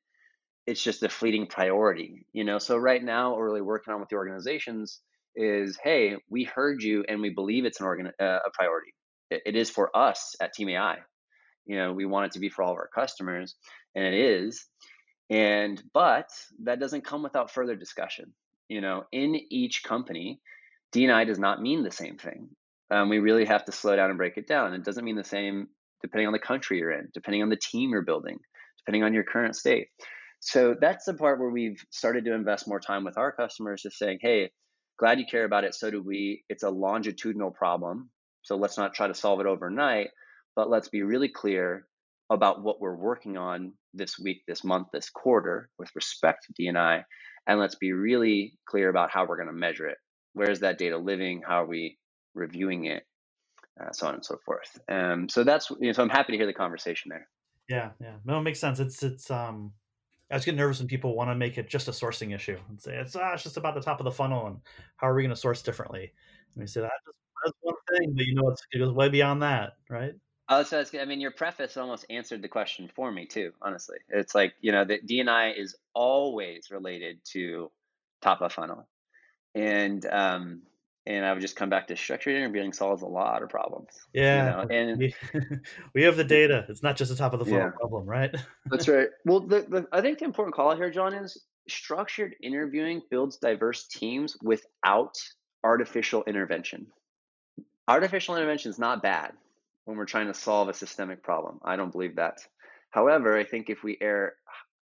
It's 0.67 0.83
just 0.83 1.03
a 1.03 1.09
fleeting 1.09 1.47
priority. 1.47 2.27
You 2.33 2.45
know, 2.45 2.59
so 2.59 2.77
right 2.77 3.03
now, 3.03 3.31
what 3.31 3.39
we're 3.39 3.47
really 3.47 3.61
working 3.63 3.93
on 3.93 4.01
with 4.01 4.09
the 4.09 4.17
organizations 4.17 5.01
is 5.37 5.79
hey 5.83 6.17
we 6.29 6.45
heard 6.45 6.83
you 6.83 7.05
and 7.09 7.21
we 7.21 7.31
believe 7.31 7.65
it's 7.65 7.81
an 7.81 7.87
organ 7.87 8.11
uh, 8.21 8.39
a 8.45 8.51
priority 8.53 8.93
it, 9.31 9.43
it 9.47 9.57
is 9.57 9.71
for 9.71 9.97
us 9.97 10.35
at 10.41 10.53
team 10.53 10.69
ai 10.71 10.99
you 11.67 11.77
know 11.77 11.93
we 11.93 12.05
want 12.05 12.27
it 12.27 12.33
to 12.33 12.41
be 12.41 12.49
for 12.49 12.63
all 12.63 12.73
of 12.73 12.77
our 12.77 12.91
customers 12.93 13.55
and 13.95 14.05
it 14.05 14.15
is 14.15 14.67
and 15.31 15.83
but 15.95 16.29
that 16.65 16.81
doesn't 16.81 17.05
come 17.05 17.23
without 17.23 17.51
further 17.51 17.77
discussion 17.77 18.33
you 18.69 18.81
know 18.81 19.05
in 19.13 19.37
each 19.51 19.85
company 19.85 20.41
dni 20.95 21.27
does 21.27 21.39
not 21.39 21.63
mean 21.63 21.83
the 21.83 21.91
same 21.91 22.17
thing. 22.17 22.49
Um, 22.91 23.09
we 23.09 23.19
really 23.19 23.45
have 23.45 23.65
to 23.67 23.73
slow 23.73 23.95
down 23.95 24.11
and 24.11 24.19
break 24.19 24.37
it 24.37 24.49
down. 24.49 24.75
It 24.75 24.85
doesn't 24.85 25.05
mean 25.05 25.17
the 25.17 25.25
same 25.25 25.69
depending 26.03 26.27
on 26.27 26.33
the 26.33 26.39
country 26.39 26.79
you're 26.79 26.93
in 26.93 27.09
depending 27.13 27.43
on 27.43 27.51
the 27.51 27.57
team 27.57 27.91
you're 27.91 28.03
building 28.03 28.39
depending 28.79 29.05
on 29.05 29.15
your 29.15 29.25
current 29.25 29.57
state. 29.57 29.89
So 30.41 30.75
that's 30.81 31.05
the 31.05 31.15
part 31.15 31.39
where 31.39 31.51
we've 31.51 31.85
started 31.91 32.25
to 32.25 32.35
invest 32.35 32.67
more 32.67 32.81
time 32.81 33.05
with 33.05 33.19
our 33.19 33.33
customers 33.33 33.83
just 33.83 33.99
saying 33.99 34.19
hey 34.23 34.51
glad 34.99 35.19
you 35.19 35.27
care 35.31 35.45
about 35.45 35.65
it. 35.65 35.75
So 35.75 35.91
do 35.91 36.03
we. 36.03 36.45
It's 36.49 36.63
a 36.63 36.71
longitudinal 36.71 37.53
problem. 37.53 38.11
So 38.43 38.57
let's 38.57 38.79
not 38.79 38.95
try 38.95 39.07
to 39.07 39.15
solve 39.15 39.41
it 39.41 39.47
overnight 39.47 40.09
but 40.57 40.71
let's 40.71 40.89
be 40.89 41.03
really 41.03 41.29
clear 41.29 41.87
about 42.31 42.63
what 42.63 42.81
we're 42.81 42.95
working 42.95 43.37
on 43.37 43.73
this 43.95 44.19
week, 44.19 44.43
this 44.47 44.63
month, 44.63 44.89
this 44.93 45.11
quarter 45.11 45.69
with 45.79 45.91
respect 45.95 46.47
to 46.47 46.63
DNI. 46.63 47.03
And 47.47 47.59
let's 47.59 47.75
be 47.75 47.93
really 47.93 48.53
clear 48.67 48.89
about 48.89 49.11
how 49.11 49.27
we're 49.27 49.37
going 49.37 49.49
to 49.49 49.53
measure 49.53 49.89
it. 49.89 49.99
Where 50.33 50.51
is 50.51 50.61
that 50.61 50.79
data 50.79 50.97
living? 50.97 51.43
How 51.47 51.63
are 51.63 51.67
we 51.67 51.99
reviewing 52.35 52.87
it? 52.87 53.05
Uh, 53.81 53.93
so 53.93 54.07
on 54.07 54.15
and 54.15 54.25
so 54.25 54.37
forth. 54.45 54.79
Um, 54.89 55.29
so 55.29 55.45
that's 55.45 55.71
you 55.71 55.87
know, 55.87 55.93
so 55.93 56.03
I'm 56.03 56.11
happy 56.11 56.33
to 56.33 56.39
hear 56.39 56.47
the 56.47 56.53
conversation 56.53 57.09
there. 57.09 57.29
Yeah, 57.69 57.91
yeah, 58.01 58.17
no, 58.25 58.39
it 58.39 58.43
makes 58.43 58.61
sense. 58.61 58.81
It's 58.81 59.03
it's 59.03 59.31
um, 59.31 59.73
I 60.31 60.35
was 60.35 60.45
getting 60.45 60.59
nervous 60.59 60.79
when 60.79 60.89
people 60.89 61.17
want 61.17 61.31
to 61.31 61.35
make 61.35 61.59
it 61.59 61.69
just 61.69 61.89
a 61.89 61.93
sourcing 61.93 62.35
issue 62.35 62.59
and 62.69 62.81
say 62.81 62.97
it's 62.97 63.17
ah, 63.17 63.33
it's 63.33 63.43
just 63.43 63.57
about 63.57 63.75
the 63.75 63.81
top 63.81 64.01
of 64.01 64.05
the 64.05 64.11
funnel 64.11 64.47
and 64.47 64.59
how 64.97 65.09
are 65.09 65.15
we 65.15 65.23
going 65.23 65.35
to 65.35 65.37
source 65.37 65.63
differently? 65.63 66.13
And 66.55 66.63
we 66.63 66.67
say 66.67 66.81
that 66.83 66.91
that's 67.45 67.57
one 67.63 67.75
thing, 67.97 68.13
but 68.15 68.27
you 68.27 68.35
know 68.35 68.49
it's, 68.51 68.63
it 68.73 68.79
goes 68.79 68.93
way 68.93 69.09
beyond 69.09 69.43
that, 69.43 69.73
right? 69.89 70.13
Oh, 70.49 70.63
so 70.65 70.85
I 71.01 71.05
mean, 71.05 71.21
your 71.21 71.31
preface 71.31 71.77
almost 71.77 72.05
answered 72.11 72.43
the 72.43 72.49
question 72.49 72.91
for 72.95 73.11
me 73.13 73.27
too. 73.27 73.53
Honestly, 73.63 73.99
it's 74.09 74.35
like 74.35 74.55
you 74.61 74.73
know 74.73 74.85
that 74.85 75.07
DNI 75.07 75.59
is 75.59 75.77
always 75.95 76.71
related 76.71 77.21
to 77.33 77.71
top 78.21 78.43
of 78.43 78.53
funnel, 78.53 78.89
and 79.55 80.05
um, 80.07 80.63
and 81.07 81.25
I 81.25 81.33
would 81.33 81.41
just 81.41 81.57
come 81.57 81.71
back 81.71 81.89
to 81.89 81.97
structured 81.97 82.37
interviewing 82.37 82.73
solves 82.73 83.03
a 83.03 83.07
lot 83.07 83.43
of 83.43 83.49
problems. 83.49 83.91
Yeah, 84.13 84.63
you 84.63 84.69
know? 84.69 84.75
and 84.75 84.99
we, 84.99 85.15
we 85.95 86.03
have 86.03 86.17
the 86.17 86.25
data. 86.25 86.67
It's 86.69 86.83
not 86.83 86.97
just 86.97 87.11
the 87.11 87.17
top 87.17 87.33
of 87.33 87.39
the 87.39 87.47
funnel 87.47 87.61
yeah. 87.61 87.71
problem, 87.71 88.07
right? 88.07 88.35
That's 88.67 88.87
right. 88.89 89.09
Well, 89.25 89.41
the, 89.41 89.63
the, 89.63 89.89
I 89.93 90.01
think 90.03 90.19
the 90.19 90.25
important 90.27 90.55
call 90.55 90.75
here, 90.77 90.91
John, 90.91 91.15
is 91.15 91.43
structured 91.69 92.35
interviewing 92.43 93.01
builds 93.11 93.39
diverse 93.39 93.87
teams 93.87 94.37
without 94.43 95.17
artificial 95.65 96.23
intervention. 96.27 96.87
Artificial 97.89 98.37
intervention 98.37 98.71
is 98.71 98.79
not 98.79 99.03
bad 99.03 99.33
when 99.85 99.97
we're 99.97 100.05
trying 100.05 100.27
to 100.27 100.35
solve 100.35 100.69
a 100.69 100.75
systemic 100.75 101.23
problem. 101.23 101.61
I 101.65 101.77
don't 101.77 101.93
believe 101.93 102.17
that. 102.17 102.39
However, 102.91 103.37
I 103.37 103.45
think 103.45 103.71
if 103.71 103.83
we 103.83 103.97
err 104.01 104.35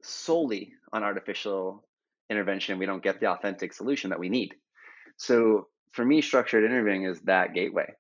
solely 0.02 0.74
on 0.92 1.04
artificial 1.04 1.84
intervention, 2.32 2.80
we 2.80 2.86
don't 2.86 3.04
get 3.04 3.20
the 3.20 3.30
authentic 3.30 3.74
solution 3.74 4.10
that 4.10 4.20
we 4.20 4.30
need. 4.30 4.54
So 5.18 5.68
for 5.92 6.06
me, 6.06 6.22
structured 6.22 6.64
interviewing 6.64 7.04
is 7.04 7.22
that 7.22 7.54
gateway. 7.54 7.94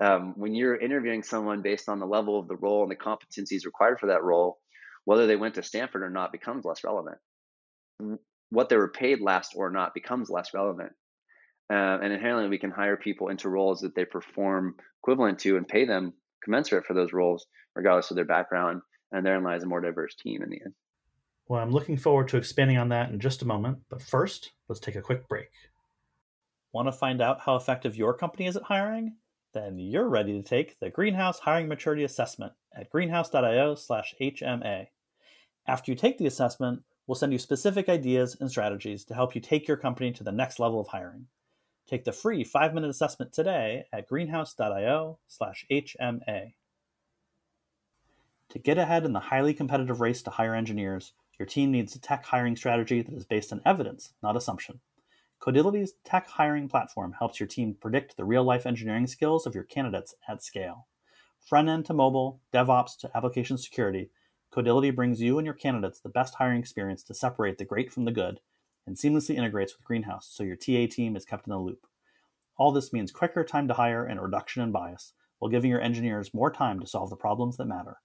Um, 0.00 0.34
when 0.36 0.54
you're 0.54 0.76
interviewing 0.76 1.22
someone 1.22 1.62
based 1.62 1.88
on 1.88 2.00
the 2.00 2.06
level 2.06 2.38
of 2.38 2.48
the 2.48 2.56
role 2.56 2.82
and 2.82 2.90
the 2.90 2.96
competencies 2.96 3.64
required 3.64 4.00
for 4.00 4.08
that 4.08 4.22
role, 4.22 4.58
whether 5.04 5.26
they 5.26 5.36
went 5.36 5.54
to 5.54 5.62
Stanford 5.62 6.02
or 6.02 6.10
not 6.10 6.32
becomes 6.32 6.64
less 6.64 6.84
relevant. 6.84 7.18
What 8.50 8.68
they 8.68 8.76
were 8.76 8.88
paid 8.88 9.20
last 9.20 9.52
or 9.54 9.70
not 9.70 9.94
becomes 9.94 10.30
less 10.30 10.52
relevant. 10.54 10.92
Uh, 11.72 11.98
and 12.02 12.12
inherently, 12.12 12.48
we 12.48 12.58
can 12.58 12.70
hire 12.70 12.96
people 12.96 13.28
into 13.28 13.48
roles 13.48 13.80
that 13.80 13.94
they 13.94 14.04
perform 14.04 14.74
equivalent 15.02 15.38
to 15.40 15.56
and 15.56 15.68
pay 15.68 15.84
them 15.84 16.12
commensurate 16.42 16.84
for 16.84 16.94
those 16.94 17.12
roles, 17.12 17.46
regardless 17.76 18.10
of 18.10 18.16
their 18.16 18.24
background. 18.24 18.82
And 19.12 19.24
therein 19.24 19.44
lies 19.44 19.62
a 19.62 19.66
more 19.66 19.80
diverse 19.80 20.14
team 20.16 20.42
in 20.42 20.50
the 20.50 20.60
end. 20.64 20.74
Well, 21.50 21.60
I'm 21.60 21.72
looking 21.72 21.96
forward 21.96 22.28
to 22.28 22.36
expanding 22.36 22.78
on 22.78 22.90
that 22.90 23.10
in 23.10 23.18
just 23.18 23.42
a 23.42 23.44
moment. 23.44 23.78
But 23.88 24.00
first, 24.00 24.52
let's 24.68 24.78
take 24.78 24.94
a 24.94 25.02
quick 25.02 25.26
break. 25.26 25.50
Want 26.72 26.86
to 26.86 26.92
find 26.92 27.20
out 27.20 27.40
how 27.40 27.56
effective 27.56 27.96
your 27.96 28.14
company 28.14 28.46
is 28.46 28.56
at 28.56 28.62
hiring? 28.62 29.16
Then 29.52 29.76
you're 29.76 30.08
ready 30.08 30.32
to 30.34 30.44
take 30.48 30.78
the 30.78 30.90
Greenhouse 30.90 31.40
Hiring 31.40 31.66
Maturity 31.66 32.04
Assessment 32.04 32.52
at 32.72 32.88
greenhouse.io/hma. 32.88 34.86
After 35.66 35.90
you 35.90 35.96
take 35.96 36.18
the 36.18 36.26
assessment, 36.26 36.84
we'll 37.08 37.16
send 37.16 37.32
you 37.32 37.38
specific 37.40 37.88
ideas 37.88 38.36
and 38.38 38.48
strategies 38.48 39.04
to 39.06 39.14
help 39.14 39.34
you 39.34 39.40
take 39.40 39.66
your 39.66 39.76
company 39.76 40.12
to 40.12 40.22
the 40.22 40.30
next 40.30 40.60
level 40.60 40.78
of 40.78 40.86
hiring. 40.86 41.26
Take 41.88 42.04
the 42.04 42.12
free 42.12 42.44
five 42.44 42.74
minute 42.74 42.90
assessment 42.90 43.32
today 43.32 43.86
at 43.92 44.06
greenhouse.io/hma. 44.06 46.54
To 48.50 48.58
get 48.60 48.78
ahead 48.78 49.04
in 49.04 49.12
the 49.12 49.18
highly 49.18 49.52
competitive 49.52 50.00
race 50.00 50.22
to 50.22 50.30
hire 50.30 50.54
engineers, 50.54 51.12
your 51.40 51.46
team 51.46 51.72
needs 51.72 51.96
a 51.96 51.98
tech 51.98 52.26
hiring 52.26 52.54
strategy 52.54 53.00
that 53.00 53.14
is 53.14 53.24
based 53.24 53.50
on 53.50 53.62
evidence, 53.64 54.12
not 54.22 54.36
assumption. 54.36 54.80
Codility's 55.40 55.94
tech 56.04 56.28
hiring 56.28 56.68
platform 56.68 57.14
helps 57.18 57.40
your 57.40 57.46
team 57.46 57.74
predict 57.80 58.18
the 58.18 58.26
real 58.26 58.44
life 58.44 58.66
engineering 58.66 59.06
skills 59.06 59.46
of 59.46 59.54
your 59.54 59.64
candidates 59.64 60.14
at 60.28 60.44
scale. 60.44 60.86
Front 61.40 61.70
end 61.70 61.86
to 61.86 61.94
mobile, 61.94 62.42
DevOps 62.52 62.98
to 62.98 63.10
application 63.16 63.56
security, 63.56 64.10
Codility 64.52 64.94
brings 64.94 65.22
you 65.22 65.38
and 65.38 65.46
your 65.46 65.54
candidates 65.54 65.98
the 66.00 66.10
best 66.10 66.34
hiring 66.34 66.58
experience 66.58 67.02
to 67.04 67.14
separate 67.14 67.56
the 67.56 67.64
great 67.64 67.90
from 67.90 68.04
the 68.04 68.12
good 68.12 68.40
and 68.86 68.96
seamlessly 68.96 69.34
integrates 69.36 69.74
with 69.74 69.86
Greenhouse 69.86 70.28
so 70.30 70.42
your 70.42 70.56
TA 70.56 70.92
team 70.94 71.16
is 71.16 71.24
kept 71.24 71.46
in 71.46 71.52
the 71.52 71.58
loop. 71.58 71.86
All 72.58 72.70
this 72.70 72.92
means 72.92 73.12
quicker 73.12 73.44
time 73.44 73.66
to 73.68 73.74
hire 73.74 74.04
and 74.04 74.18
a 74.18 74.22
reduction 74.22 74.62
in 74.62 74.72
bias, 74.72 75.14
while 75.38 75.50
giving 75.50 75.70
your 75.70 75.80
engineers 75.80 76.34
more 76.34 76.50
time 76.50 76.80
to 76.80 76.86
solve 76.86 77.08
the 77.08 77.16
problems 77.16 77.56
that 77.56 77.64
matter. 77.64 77.96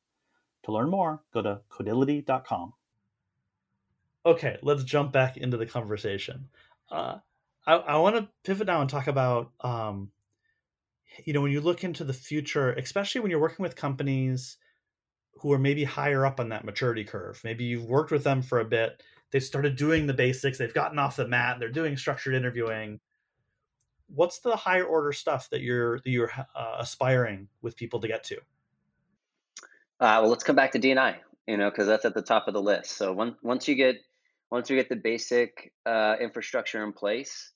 To 0.63 0.71
learn 0.71 0.89
more, 0.89 1.23
go 1.33 1.41
to 1.41 1.61
codility.com. 1.69 2.73
Okay, 4.25 4.57
let's 4.61 4.83
jump 4.83 5.11
back 5.11 5.37
into 5.37 5.57
the 5.57 5.65
conversation. 5.65 6.47
Uh, 6.91 7.17
I, 7.67 7.73
I 7.73 7.97
want 7.97 8.15
to 8.15 8.29
pivot 8.43 8.67
now 8.67 8.81
and 8.81 8.89
talk 8.89 9.07
about, 9.07 9.51
um, 9.61 10.11
you 11.23 11.33
know, 11.33 11.41
when 11.41 11.51
you 11.51 11.61
look 11.61 11.83
into 11.83 12.03
the 12.03 12.13
future, 12.13 12.71
especially 12.73 13.21
when 13.21 13.31
you're 13.31 13.39
working 13.39 13.63
with 13.63 13.75
companies 13.75 14.57
who 15.41 15.51
are 15.51 15.59
maybe 15.59 15.83
higher 15.83 16.25
up 16.25 16.39
on 16.39 16.49
that 16.49 16.65
maturity 16.65 17.03
curve. 17.03 17.39
Maybe 17.43 17.65
you've 17.65 17.85
worked 17.85 18.11
with 18.11 18.23
them 18.23 18.41
for 18.41 18.59
a 18.59 18.65
bit 18.65 19.03
they've 19.31 19.43
started 19.43 19.75
doing 19.75 20.07
the 20.07 20.13
basics 20.13 20.57
they've 20.57 20.73
gotten 20.73 20.97
off 20.97 21.17
the 21.17 21.27
mat 21.27 21.57
they're 21.59 21.69
doing 21.69 21.97
structured 21.97 22.33
interviewing 22.33 22.99
what's 24.07 24.39
the 24.39 24.55
higher 24.55 24.85
order 24.85 25.11
stuff 25.11 25.49
that 25.49 25.61
you're 25.61 25.97
that 25.97 26.09
you're 26.09 26.31
uh, 26.55 26.75
aspiring 26.79 27.47
with 27.61 27.75
people 27.75 27.99
to 27.99 28.07
get 28.07 28.23
to 28.23 28.37
uh, 29.99 30.19
well 30.21 30.29
let's 30.29 30.43
come 30.43 30.55
back 30.55 30.71
to 30.71 30.79
dni 30.79 31.15
you 31.47 31.57
know 31.57 31.69
because 31.69 31.85
that's 31.85 32.05
at 32.05 32.13
the 32.13 32.21
top 32.21 32.47
of 32.47 32.53
the 32.53 32.61
list 32.61 32.91
so 32.91 33.11
once 33.11 33.35
once 33.41 33.67
you 33.67 33.75
get 33.75 33.97
once 34.51 34.69
we 34.69 34.75
get 34.75 34.89
the 34.89 34.95
basic 34.95 35.71
uh, 35.85 36.15
infrastructure 36.19 36.83
in 36.83 36.93
place 36.93 37.51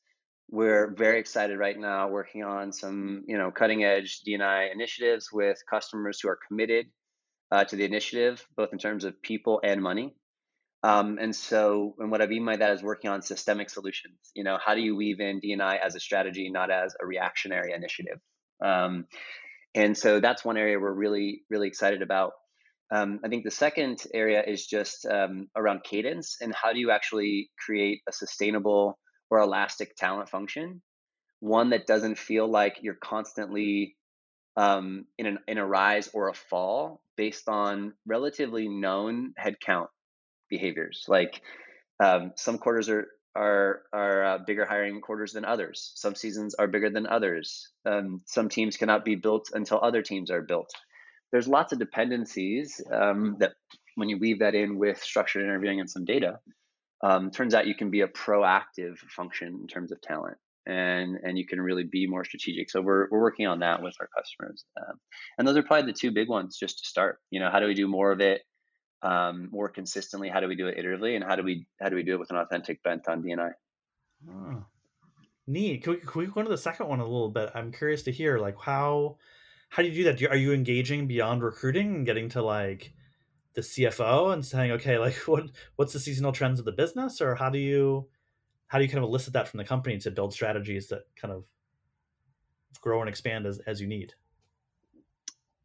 we're 0.51 0.95
very 0.97 1.19
excited 1.19 1.57
right 1.59 1.79
now 1.79 2.07
working 2.07 2.43
on 2.43 2.71
some 2.71 3.23
you 3.27 3.37
know 3.37 3.51
cutting 3.51 3.83
edge 3.83 4.21
dni 4.27 4.71
initiatives 4.73 5.29
with 5.31 5.57
customers 5.69 6.19
who 6.21 6.29
are 6.29 6.39
committed 6.47 6.87
uh, 7.51 7.63
to 7.63 7.75
the 7.75 7.85
initiative 7.85 8.45
both 8.55 8.69
in 8.73 8.79
terms 8.79 9.03
of 9.03 9.21
people 9.21 9.59
and 9.63 9.81
money 9.81 10.15
um, 10.81 11.17
and 11.19 11.35
so, 11.35 11.95
and 11.99 12.09
what 12.09 12.21
I 12.21 12.27
mean 12.27 12.45
by 12.45 12.55
that 12.55 12.71
is 12.71 12.81
working 12.81 13.09
on 13.09 13.21
systemic 13.21 13.69
solutions. 13.69 14.17
You 14.33 14.43
know, 14.43 14.57
how 14.63 14.75
do 14.75 14.81
you 14.81 14.95
weave 14.95 15.19
in 15.19 15.41
DNI 15.41 15.77
as 15.79 15.95
a 15.95 15.99
strategy, 15.99 16.49
not 16.49 16.71
as 16.71 16.95
a 17.01 17.05
reactionary 17.05 17.73
initiative? 17.73 18.19
Um, 18.63 19.05
and 19.75 19.97
so 19.97 20.19
that's 20.19 20.45
one 20.45 20.57
area 20.57 20.79
we're 20.79 20.93
really, 20.93 21.41
really 21.49 21.67
excited 21.67 22.01
about. 22.01 22.31
Um, 22.91 23.19
I 23.23 23.27
think 23.27 23.43
the 23.43 23.51
second 23.51 24.03
area 24.13 24.43
is 24.45 24.65
just 24.65 25.05
um, 25.05 25.47
around 25.55 25.83
cadence 25.83 26.37
and 26.41 26.53
how 26.55 26.73
do 26.73 26.79
you 26.79 26.91
actually 26.91 27.51
create 27.63 28.01
a 28.07 28.11
sustainable 28.11 28.97
or 29.29 29.39
elastic 29.39 29.95
talent 29.95 30.29
function, 30.29 30.81
one 31.39 31.69
that 31.69 31.85
doesn't 31.85 32.17
feel 32.17 32.47
like 32.47 32.77
you're 32.81 32.95
constantly 32.95 33.95
um, 34.57 35.05
in, 35.17 35.25
an, 35.27 35.39
in 35.47 35.57
a 35.57 35.65
rise 35.65 36.09
or 36.13 36.29
a 36.29 36.33
fall 36.33 37.01
based 37.15 37.47
on 37.47 37.93
relatively 38.07 38.67
known 38.67 39.33
headcount 39.39 39.87
behaviors. 40.49 41.05
Like 41.07 41.41
um, 42.03 42.33
some 42.35 42.57
quarters 42.57 42.89
are 42.89 43.07
are 43.35 43.83
are 43.93 44.23
uh, 44.23 44.37
bigger 44.45 44.65
hiring 44.65 44.99
quarters 45.01 45.33
than 45.33 45.45
others. 45.45 45.91
Some 45.95 46.15
seasons 46.15 46.55
are 46.55 46.67
bigger 46.67 46.89
than 46.89 47.05
others. 47.05 47.69
Um, 47.85 48.21
some 48.25 48.49
teams 48.49 48.75
cannot 48.75 49.05
be 49.05 49.15
built 49.15 49.49
until 49.53 49.79
other 49.81 50.01
teams 50.01 50.31
are 50.31 50.41
built. 50.41 50.71
There's 51.31 51.47
lots 51.47 51.73
of 51.73 51.79
dependencies 51.79 52.81
um, 52.91 53.37
that 53.39 53.53
when 53.95 54.09
you 54.09 54.17
weave 54.17 54.39
that 54.39 54.55
in 54.55 54.77
with 54.77 55.01
structured 55.01 55.43
interviewing 55.43 55.79
and 55.79 55.89
some 55.89 56.05
data, 56.05 56.39
um, 57.03 57.31
turns 57.31 57.53
out 57.53 57.67
you 57.67 57.75
can 57.75 57.89
be 57.89 58.01
a 58.01 58.07
proactive 58.07 58.97
function 59.15 59.59
in 59.61 59.67
terms 59.67 59.91
of 59.91 60.01
talent. 60.01 60.37
And, 60.65 61.17
and 61.23 61.37
you 61.37 61.47
can 61.47 61.59
really 61.59 61.83
be 61.83 62.05
more 62.05 62.23
strategic. 62.23 62.69
So 62.69 62.81
we're, 62.81 63.07
we're 63.09 63.21
working 63.21 63.47
on 63.47 63.59
that 63.59 63.81
with 63.81 63.95
our 63.99 64.09
customers, 64.15 64.65
um, 64.79 64.99
and 65.37 65.47
those 65.47 65.57
are 65.57 65.63
probably 65.63 65.91
the 65.91 65.97
two 65.97 66.11
big 66.11 66.29
ones 66.29 66.57
just 66.59 66.79
to 66.79 66.85
start. 66.85 67.17
You 67.31 67.39
know, 67.39 67.49
how 67.49 67.59
do 67.59 67.65
we 67.65 67.73
do 67.73 67.87
more 67.87 68.11
of 68.11 68.21
it 68.21 68.41
um, 69.01 69.49
more 69.51 69.69
consistently? 69.69 70.29
How 70.29 70.41
do 70.41 70.47
we 70.47 70.55
do 70.55 70.67
it 70.67 70.77
iteratively, 70.77 71.15
and 71.15 71.23
how 71.23 71.35
do 71.35 71.43
we 71.43 71.65
how 71.81 71.89
do 71.89 71.95
we 71.95 72.03
do 72.03 72.13
it 72.13 72.19
with 72.19 72.29
an 72.29 72.37
authentic 72.37 72.83
bent 72.83 73.07
on 73.07 73.23
DNI? 73.23 73.51
Oh. 74.29 74.65
Neat. 75.47 75.81
Can 75.83 75.93
we, 75.93 75.99
can 75.99 76.19
we 76.21 76.27
go 76.27 76.41
into 76.41 76.51
the 76.51 76.57
second 76.57 76.87
one 76.87 76.99
a 76.99 77.03
little 77.03 77.29
bit? 77.29 77.49
I'm 77.55 77.71
curious 77.71 78.03
to 78.03 78.11
hear 78.11 78.37
like 78.37 78.55
how 78.59 79.17
how 79.69 79.83
do 79.83 79.89
you 79.89 79.95
do 79.95 80.03
that? 80.05 80.17
Do 80.17 80.23
you, 80.23 80.29
are 80.29 80.35
you 80.35 80.53
engaging 80.53 81.07
beyond 81.07 81.43
recruiting 81.43 81.95
and 81.95 82.05
getting 82.05 82.29
to 82.29 82.41
like 82.41 82.93
the 83.53 83.61
CFO 83.61 84.33
and 84.33 84.45
saying, 84.45 84.71
okay, 84.73 84.97
like 84.97 85.15
what 85.27 85.45
what's 85.75 85.93
the 85.93 85.99
seasonal 85.99 86.31
trends 86.31 86.59
of 86.59 86.65
the 86.65 86.71
business, 86.71 87.21
or 87.21 87.35
how 87.35 87.49
do 87.49 87.59
you 87.59 88.07
how 88.67 88.77
do 88.77 88.83
you 88.83 88.89
kind 88.89 89.03
of 89.03 89.09
elicit 89.09 89.33
that 89.33 89.47
from 89.47 89.57
the 89.57 89.63
company 89.63 89.97
to 89.99 90.11
build 90.11 90.33
strategies 90.33 90.87
that 90.87 91.03
kind 91.15 91.33
of 91.33 91.43
grow 92.81 93.01
and 93.01 93.09
expand 93.09 93.45
as 93.45 93.59
as 93.59 93.79
you 93.79 93.87
need? 93.87 94.13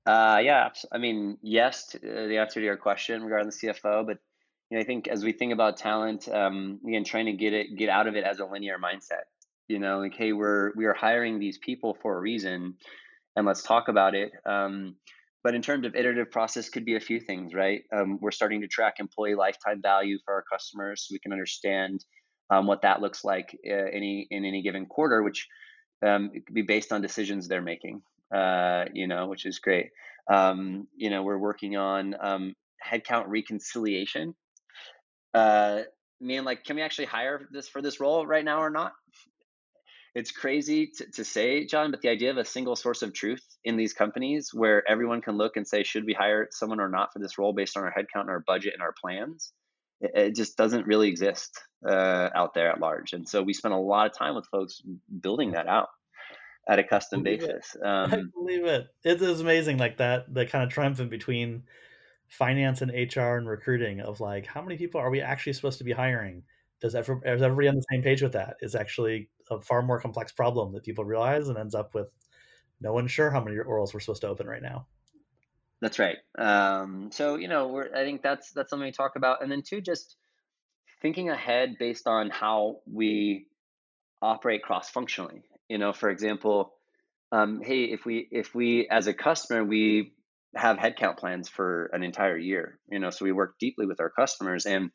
Uh, 0.06 0.38
yeah, 0.42 0.68
I 0.92 0.98
mean, 0.98 1.38
yes, 1.40 1.86
to, 1.88 1.98
uh, 1.98 2.28
the 2.28 2.36
answer 2.36 2.60
to 2.60 2.64
your 2.64 2.76
question 2.76 3.22
regarding 3.22 3.48
the 3.48 3.56
CFO, 3.56 4.06
but 4.06 4.18
you 4.70 4.76
know, 4.76 4.82
I 4.82 4.84
think 4.84 5.08
as 5.08 5.24
we 5.24 5.32
think 5.32 5.52
about 5.52 5.78
talent, 5.78 6.28
um, 6.28 6.78
again, 6.86 7.04
trying 7.04 7.26
to 7.26 7.32
get 7.32 7.54
it 7.54 7.76
get 7.76 7.88
out 7.88 8.06
of 8.06 8.16
it 8.16 8.24
as 8.24 8.40
a 8.40 8.44
linear 8.44 8.76
mindset. 8.78 9.24
You 9.68 9.78
know, 9.78 10.00
like, 10.00 10.14
hey, 10.14 10.34
we're 10.34 10.72
we 10.74 10.84
are 10.84 10.92
hiring 10.92 11.38
these 11.38 11.56
people 11.56 11.96
for 12.02 12.18
a 12.18 12.20
reason, 12.20 12.74
and 13.36 13.46
let's 13.46 13.62
talk 13.62 13.88
about 13.88 14.14
it. 14.14 14.32
Um, 14.46 14.96
but 15.42 15.54
in 15.54 15.62
terms 15.62 15.86
of 15.86 15.94
iterative 15.94 16.30
process, 16.30 16.68
could 16.68 16.84
be 16.84 16.96
a 16.96 17.00
few 17.00 17.20
things, 17.20 17.52
right? 17.52 17.82
Um, 17.94 18.18
we're 18.20 18.30
starting 18.30 18.62
to 18.62 18.68
track 18.68 18.94
employee 18.98 19.34
lifetime 19.34 19.82
value 19.82 20.18
for 20.24 20.34
our 20.34 20.44
customers, 20.50 21.04
so 21.06 21.12
we 21.12 21.18
can 21.18 21.32
understand 21.32 22.04
um, 22.50 22.66
what 22.66 22.82
that 22.82 23.00
looks 23.00 23.24
like 23.24 23.56
uh, 23.68 23.88
any 23.92 24.26
in 24.30 24.44
any 24.44 24.62
given 24.62 24.86
quarter, 24.86 25.22
which 25.22 25.46
um, 26.06 26.30
could 26.30 26.54
be 26.54 26.62
based 26.62 26.92
on 26.92 27.02
decisions 27.02 27.46
they're 27.46 27.62
making. 27.62 28.02
Uh, 28.34 28.86
you 28.92 29.06
know, 29.06 29.26
which 29.26 29.44
is 29.44 29.58
great. 29.58 29.90
Um, 30.32 30.88
you 30.96 31.10
know, 31.10 31.22
we're 31.22 31.38
working 31.38 31.76
on 31.76 32.14
um, 32.20 32.54
headcount 32.84 33.24
reconciliation. 33.28 34.34
Uh, 35.34 35.82
mean, 36.24 36.44
like, 36.44 36.64
can 36.64 36.76
we 36.76 36.82
actually 36.82 37.06
hire 37.06 37.48
this 37.52 37.68
for 37.68 37.82
this 37.82 38.00
role 38.00 38.26
right 38.26 38.44
now 38.44 38.60
or 38.60 38.70
not? 38.70 38.92
It's 40.14 40.31
crazy 40.31 40.92
to, 40.98 41.11
to 41.12 41.24
say, 41.24 41.66
John, 41.66 41.90
but 41.90 42.00
the 42.00 42.09
idea 42.09 42.31
of 42.31 42.37
a 42.37 42.44
single 42.44 42.77
source 42.77 43.03
of 43.03 43.12
truth 43.12 43.42
in 43.64 43.77
these 43.77 43.92
companies 43.92 44.50
where 44.55 44.88
everyone 44.88 45.20
can 45.20 45.37
look 45.37 45.57
and 45.57 45.66
say, 45.66 45.83
should 45.83 46.05
we 46.05 46.12
hire 46.12 46.48
someone 46.53 46.81
or 46.81 46.88
not 46.88 47.12
for 47.12 47.18
this 47.18 47.37
role 47.37 47.53
based 47.53 47.77
on 47.77 47.83
our 47.83 47.92
headcount 47.92 48.22
and 48.22 48.31
our 48.31 48.44
budget 48.46 48.74
and 48.74 48.83
our 48.83 48.94
plans? 49.00 49.53
It, 50.00 50.12
it 50.14 50.37
just 50.37 50.57
doesn't 50.57 50.87
really 50.87 51.09
exist 51.09 51.59
uh, 51.85 52.31
out 52.35 52.55
there 52.55 52.70
at 52.70 52.81
large. 52.81 53.12
And 53.12 53.29
so 53.29 53.42
we 53.42 53.53
spend 53.53 53.74
a 53.74 53.79
lot 53.79 54.07
of 54.07 54.16
time 54.16 54.37
with 54.37 54.46
folks 54.46 54.83
building 55.20 55.53
that 55.53 55.66
out 55.66 55.88
at 56.68 56.79
a 56.79 56.85
custom 56.85 57.22
basis. 57.22 57.77
Um, 57.85 58.12
I 58.12 58.22
believe 58.35 58.64
it. 58.64 58.87
It 59.05 59.20
is 59.20 59.40
amazing, 59.40 59.79
like 59.79 59.98
that, 59.98 60.33
the 60.33 60.46
kind 60.46 60.62
of 60.62 60.70
triumphant 60.70 61.11
between 61.11 61.64
finance 62.29 62.83
and 62.83 62.90
HR 62.90 63.37
and 63.37 63.48
recruiting 63.48 64.00
of 64.00 64.20
like, 64.20 64.46
how 64.46 64.62
many 64.62 64.77
people 64.77 65.00
are 65.00 65.11
we 65.11 65.20
actually 65.20 65.53
supposed 65.53 65.79
to 65.79 65.85
be 65.85 65.92
hiring? 65.92 66.44
Does, 66.84 66.94
every, 66.94 67.16
is 67.24 67.40
everybody 67.40 67.68
on 67.68 67.76
the 67.76 67.84
same 67.90 68.02
page 68.02 68.20
with 68.20 68.32
that? 68.32 68.58
Is 68.60 68.74
actually 68.74 69.30
a 69.50 69.58
far 69.58 69.80
more 69.80 69.98
complex 69.98 70.32
problem 70.32 70.74
that 70.74 70.84
people 70.84 71.06
realize 71.06 71.48
and 71.48 71.56
ends 71.56 71.74
up 71.74 71.94
with 71.94 72.08
no 72.78 72.92
one 72.92 73.06
sure 73.06 73.30
how 73.30 73.42
many 73.42 73.56
orals 73.56 73.94
we're 73.94 74.00
supposed 74.00 74.20
to 74.20 74.28
open 74.28 74.46
right 74.46 74.60
now. 74.60 74.86
That's 75.80 75.98
right. 75.98 76.18
Um, 76.36 77.08
so 77.10 77.36
you 77.36 77.48
know, 77.48 77.68
we're, 77.68 77.88
I 77.94 78.04
think 78.04 78.22
that's 78.22 78.52
that's 78.52 78.68
something 78.68 78.84
we 78.84 78.92
talk 78.92 79.16
about, 79.16 79.42
and 79.42 79.50
then 79.50 79.62
two, 79.62 79.80
just 79.80 80.16
thinking 81.00 81.30
ahead 81.30 81.76
based 81.78 82.06
on 82.06 82.28
how 82.28 82.80
we 82.86 83.46
operate 84.22 84.62
cross 84.62 84.88
functionally 84.88 85.42
you 85.68 85.78
know 85.78 85.92
for 85.92 86.08
example 86.08 86.72
um, 87.32 87.60
hey 87.62 87.84
if 87.84 88.04
we 88.06 88.26
if 88.30 88.54
we 88.54 88.88
as 88.88 89.06
a 89.06 89.12
customer 89.14 89.62
we 89.62 90.14
have 90.54 90.78
headcount 90.78 91.18
plans 91.18 91.48
for 91.48 91.86
an 91.92 92.02
entire 92.02 92.38
year 92.38 92.78
you 92.90 92.98
know 92.98 93.10
so 93.10 93.24
we 93.24 93.32
work 93.32 93.58
deeply 93.58 93.86
with 93.86 94.00
our 94.00 94.08
customers 94.08 94.66
and 94.66 94.90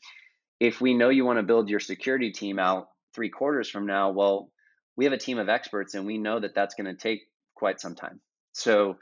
if 0.59 0.81
we 0.81 0.93
know 0.93 1.09
you 1.09 1.25
want 1.25 1.39
to 1.39 1.43
build 1.43 1.69
your 1.69 1.79
security 1.79 2.31
team 2.31 2.59
out 2.59 2.87
three 3.13 3.29
quarters 3.29 3.69
from 3.69 3.85
now 3.85 4.11
well 4.11 4.51
we 4.95 5.05
have 5.05 5.13
a 5.13 5.17
team 5.17 5.37
of 5.37 5.49
experts 5.49 5.93
and 5.93 6.05
we 6.05 6.17
know 6.17 6.39
that 6.39 6.55
that's 6.55 6.75
going 6.75 6.85
to 6.85 6.95
take 6.95 7.21
quite 7.55 7.79
some 7.79 7.95
time 7.95 8.19
so 8.53 8.97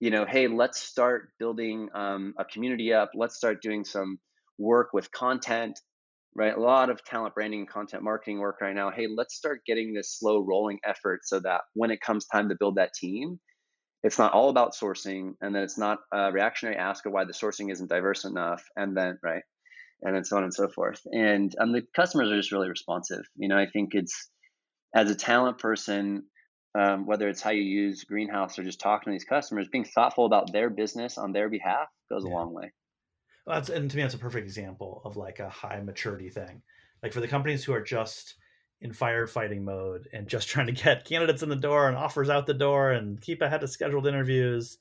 you 0.00 0.10
know 0.10 0.24
hey 0.24 0.48
let's 0.48 0.80
start 0.80 1.30
building 1.38 1.88
um, 1.94 2.34
a 2.38 2.44
community 2.44 2.92
up 2.92 3.10
let's 3.14 3.36
start 3.36 3.62
doing 3.62 3.84
some 3.84 4.18
work 4.58 4.92
with 4.92 5.10
content 5.10 5.78
right? 6.36 6.54
A 6.54 6.60
lot 6.60 6.90
of 6.90 7.02
talent 7.02 7.34
branding 7.34 7.60
and 7.60 7.68
content 7.68 8.02
marketing 8.02 8.38
work 8.38 8.60
right 8.60 8.74
now. 8.74 8.90
Hey, 8.90 9.06
let's 9.08 9.34
start 9.34 9.62
getting 9.66 9.94
this 9.94 10.18
slow 10.18 10.38
rolling 10.38 10.78
effort 10.84 11.20
so 11.24 11.40
that 11.40 11.62
when 11.72 11.90
it 11.90 12.02
comes 12.02 12.26
time 12.26 12.50
to 12.50 12.56
build 12.60 12.74
that 12.74 12.92
team, 12.92 13.40
it's 14.02 14.18
not 14.18 14.32
all 14.32 14.50
about 14.50 14.74
sourcing 14.74 15.34
and 15.40 15.54
then 15.54 15.62
it's 15.62 15.78
not 15.78 15.98
a 16.12 16.30
reactionary 16.30 16.76
ask 16.76 17.06
of 17.06 17.12
why 17.12 17.24
the 17.24 17.32
sourcing 17.32 17.72
isn't 17.72 17.88
diverse 17.88 18.24
enough 18.24 18.62
and 18.76 18.96
then 18.96 19.18
right 19.22 19.42
and 20.02 20.14
then 20.14 20.24
so 20.24 20.36
on 20.36 20.44
and 20.44 20.54
so 20.54 20.68
forth 20.68 21.00
and 21.12 21.54
um, 21.60 21.72
the 21.72 21.82
customers 21.94 22.30
are 22.30 22.36
just 22.36 22.52
really 22.52 22.68
responsive 22.68 23.22
you 23.36 23.48
know 23.48 23.58
i 23.58 23.66
think 23.66 23.90
it's 23.94 24.30
as 24.94 25.10
a 25.10 25.14
talent 25.14 25.58
person 25.58 26.24
um, 26.78 27.06
whether 27.06 27.26
it's 27.28 27.40
how 27.40 27.50
you 27.50 27.62
use 27.62 28.04
greenhouse 28.04 28.58
or 28.58 28.64
just 28.64 28.80
talking 28.80 29.10
to 29.10 29.14
these 29.14 29.24
customers 29.24 29.68
being 29.72 29.84
thoughtful 29.84 30.26
about 30.26 30.52
their 30.52 30.68
business 30.68 31.16
on 31.16 31.32
their 31.32 31.48
behalf 31.48 31.88
goes 32.10 32.24
yeah. 32.24 32.30
a 32.30 32.34
long 32.34 32.52
way 32.52 32.70
that's 33.46 33.68
and 33.68 33.90
to 33.90 33.96
me 33.96 34.02
that's 34.02 34.14
a 34.14 34.18
perfect 34.18 34.44
example 34.44 35.00
of 35.04 35.16
like 35.16 35.38
a 35.38 35.48
high 35.48 35.80
maturity 35.80 36.30
thing. 36.30 36.62
Like 37.02 37.12
for 37.12 37.20
the 37.20 37.28
companies 37.28 37.64
who 37.64 37.72
are 37.72 37.82
just 37.82 38.34
in 38.80 38.90
firefighting 38.90 39.62
mode 39.62 40.08
and 40.12 40.28
just 40.28 40.48
trying 40.50 40.66
to 40.66 40.72
get 40.72 41.04
candidates 41.04 41.42
in 41.42 41.48
the 41.48 41.56
door 41.56 41.88
and 41.88 41.96
offers 41.96 42.28
out 42.28 42.46
the 42.46 42.54
door 42.54 42.92
and 42.92 43.20
keep 43.20 43.42
ahead 43.42 43.62
of 43.62 43.70
scheduled 43.70 44.06
interviews 44.06 44.78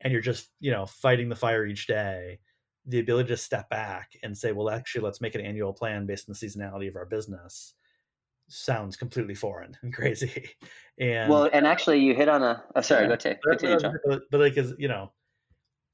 and 0.00 0.12
you're 0.12 0.22
just, 0.22 0.48
you 0.60 0.70
know, 0.70 0.86
fighting 0.86 1.28
the 1.28 1.36
fire 1.36 1.64
each 1.64 1.86
day, 1.86 2.40
the 2.86 3.00
ability 3.00 3.28
to 3.28 3.36
step 3.36 3.68
back 3.70 4.10
and 4.22 4.36
say, 4.36 4.52
well, 4.52 4.70
actually, 4.70 5.02
let's 5.02 5.20
make 5.20 5.34
an 5.34 5.40
annual 5.40 5.72
plan 5.72 6.06
based 6.06 6.28
on 6.28 6.34
the 6.38 6.46
seasonality 6.46 6.88
of 6.88 6.96
our 6.96 7.06
business 7.06 7.74
sounds 8.48 8.96
completely 8.96 9.34
foreign 9.34 9.76
and 9.82 9.92
crazy. 9.92 10.50
And 10.96 11.28
well, 11.28 11.50
and 11.52 11.66
actually, 11.66 11.98
you 11.98 12.14
hit 12.14 12.28
on 12.28 12.44
a. 12.44 12.62
Oh, 12.76 12.80
sorry, 12.80 13.02
yeah, 13.02 13.08
go 13.08 13.16
take. 13.16 13.42
Continue, 13.42 13.78
but, 14.06 14.22
but 14.30 14.40
like, 14.40 14.56
is 14.56 14.74
you 14.78 14.86
know, 14.86 15.10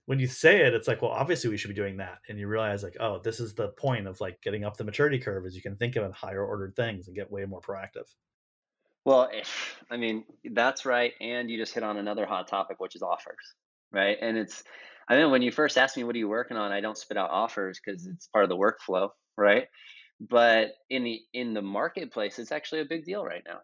when 0.05 0.19
you 0.19 0.27
say 0.27 0.61
it, 0.67 0.75
it's 0.75 0.87
like, 0.87 1.01
well, 1.01 1.11
obviously 1.11 1.49
we 1.49 1.57
should 1.57 1.69
be 1.69 1.75
doing 1.75 1.97
that. 1.97 2.19
And 2.29 2.39
you 2.39 2.49
realize 2.49 2.83
like, 2.83 2.99
oh, 3.01 3.19
this 3.25 3.41
is 3.41 3.55
the 3.55 3.69
point 3.69 4.07
of 4.07 4.21
like 4.21 4.43
getting 4.43 4.63
up 4.63 4.77
the 4.77 4.85
maturity 4.85 5.19
curve 5.19 5.47
is 5.47 5.57
you 5.57 5.63
can 5.63 5.77
think 5.77 5.97
of 5.97 6.13
higher 6.13 6.45
ordered 6.45 6.77
things 6.77 7.07
and 7.07 7.17
get 7.17 7.31
way 7.31 7.47
more 7.47 7.63
proactive. 7.63 8.13
Well, 9.07 9.31
eh, 9.33 9.43
I 9.91 9.97
mean, 9.97 10.25
that's 10.53 10.85
right. 10.85 11.15
And 11.21 11.51
you 11.51 11.57
just 11.57 11.73
hit 11.73 11.83
on 11.83 11.97
another 11.97 12.27
hot 12.27 12.47
topic, 12.47 12.79
which 12.79 12.95
is 12.95 13.01
offers, 13.01 13.55
right? 13.91 14.19
And 14.21 14.37
it's, 14.37 14.65
I 15.11 15.17
mean, 15.17 15.33
when 15.33 15.43
you 15.43 15.51
first 15.51 15.77
ask 15.77 15.97
me, 15.97 16.05
what 16.05 16.15
are 16.15 16.21
you 16.21 16.29
working 16.29 16.57
on? 16.57 16.71
I 16.71 16.81
don't 16.81 16.97
spit 16.97 17.17
out 17.17 17.31
offers 17.31 17.81
because 17.85 18.07
it's 18.07 18.29
part 18.29 18.45
of 18.45 18.49
the 18.49 18.57
workflow, 18.57 19.09
right? 19.37 19.67
But 20.21 20.75
in 20.89 21.03
the 21.03 21.21
in 21.35 21.53
the 21.53 21.63
marketplace, 21.63 22.39
it's 22.39 22.53
actually 22.53 22.83
a 22.83 22.85
big 22.85 23.05
deal 23.05 23.25
right 23.25 23.43
now. 23.45 23.59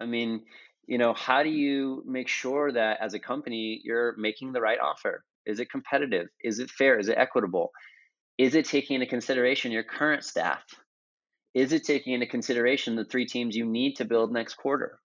I 0.00 0.04
mean, 0.04 0.42
you 0.86 0.98
know, 0.98 1.14
how 1.14 1.42
do 1.42 1.48
you 1.48 2.04
make 2.06 2.28
sure 2.28 2.72
that 2.72 2.98
as 3.00 3.14
a 3.14 3.18
company 3.18 3.80
you're 3.84 4.14
making 4.18 4.52
the 4.52 4.60
right 4.60 4.78
offer? 4.78 5.24
Is 5.46 5.60
it 5.60 5.70
competitive? 5.70 6.28
Is 6.44 6.58
it 6.58 6.70
fair? 6.70 6.98
Is 6.98 7.08
it 7.08 7.16
equitable? 7.16 7.70
Is 8.36 8.54
it 8.54 8.66
taking 8.66 8.94
into 8.96 9.06
consideration 9.06 9.72
your 9.72 9.84
current 9.84 10.24
staff? 10.24 10.62
Is 11.54 11.72
it 11.72 11.84
taking 11.84 12.12
into 12.12 12.26
consideration 12.26 12.96
the 12.96 13.04
three 13.06 13.26
teams 13.26 13.56
you 13.56 13.64
need 13.64 13.94
to 13.96 14.04
build 14.04 14.30
next 14.30 14.54
quarter? 14.54 14.98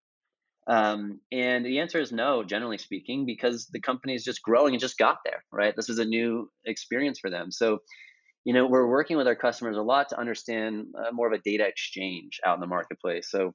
Um, 0.68 1.22
and 1.32 1.66
the 1.66 1.80
answer 1.80 2.00
is 2.00 2.12
no, 2.12 2.44
generally 2.44 2.78
speaking, 2.78 3.26
because 3.26 3.68
the 3.68 3.80
company 3.80 4.16
is 4.16 4.24
just 4.24 4.42
growing 4.42 4.74
and 4.74 4.82
just 4.82 4.98
got 4.98 5.20
there, 5.24 5.44
right? 5.52 5.74
This 5.76 5.90
is 5.90 6.00
a 6.00 6.06
new 6.06 6.50
experience 6.66 7.20
for 7.20 7.30
them. 7.30 7.52
So, 7.52 7.80
you 8.44 8.54
know, 8.54 8.68
we're 8.68 8.88
working 8.88 9.18
with 9.18 9.28
our 9.28 9.36
customers 9.36 9.78
a 9.78 9.82
lot 9.82 10.10
to 10.10 10.20
understand 10.20 10.88
uh, 10.98 11.12
more 11.14 11.28
of 11.28 11.34
a 11.34 11.42
data 11.44 11.66
exchange 11.66 12.40
out 12.46 12.56
in 12.56 12.62
the 12.62 12.68
marketplace. 12.68 13.32
So, 13.32 13.54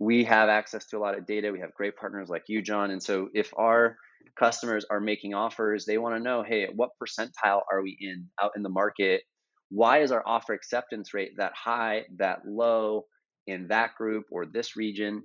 we 0.00 0.24
have 0.24 0.48
access 0.48 0.86
to 0.86 0.98
a 0.98 1.00
lot 1.00 1.16
of 1.16 1.26
data. 1.26 1.52
We 1.52 1.60
have 1.60 1.72
great 1.74 1.96
partners 1.96 2.28
like 2.28 2.44
you, 2.48 2.62
John. 2.62 2.90
And 2.90 3.02
so, 3.02 3.28
if 3.34 3.52
our 3.56 3.96
customers 4.38 4.84
are 4.90 5.00
making 5.00 5.34
offers, 5.34 5.84
they 5.84 5.98
want 5.98 6.16
to 6.16 6.22
know, 6.22 6.42
hey, 6.42 6.68
what 6.74 6.90
percentile 7.02 7.62
are 7.70 7.82
we 7.82 7.96
in 8.00 8.28
out 8.42 8.52
in 8.56 8.62
the 8.62 8.68
market? 8.68 9.22
Why 9.70 10.02
is 10.02 10.12
our 10.12 10.22
offer 10.26 10.52
acceptance 10.52 11.14
rate 11.14 11.32
that 11.38 11.52
high, 11.54 12.04
that 12.16 12.46
low 12.46 13.06
in 13.46 13.68
that 13.68 13.94
group 13.96 14.26
or 14.30 14.46
this 14.46 14.76
region? 14.76 15.22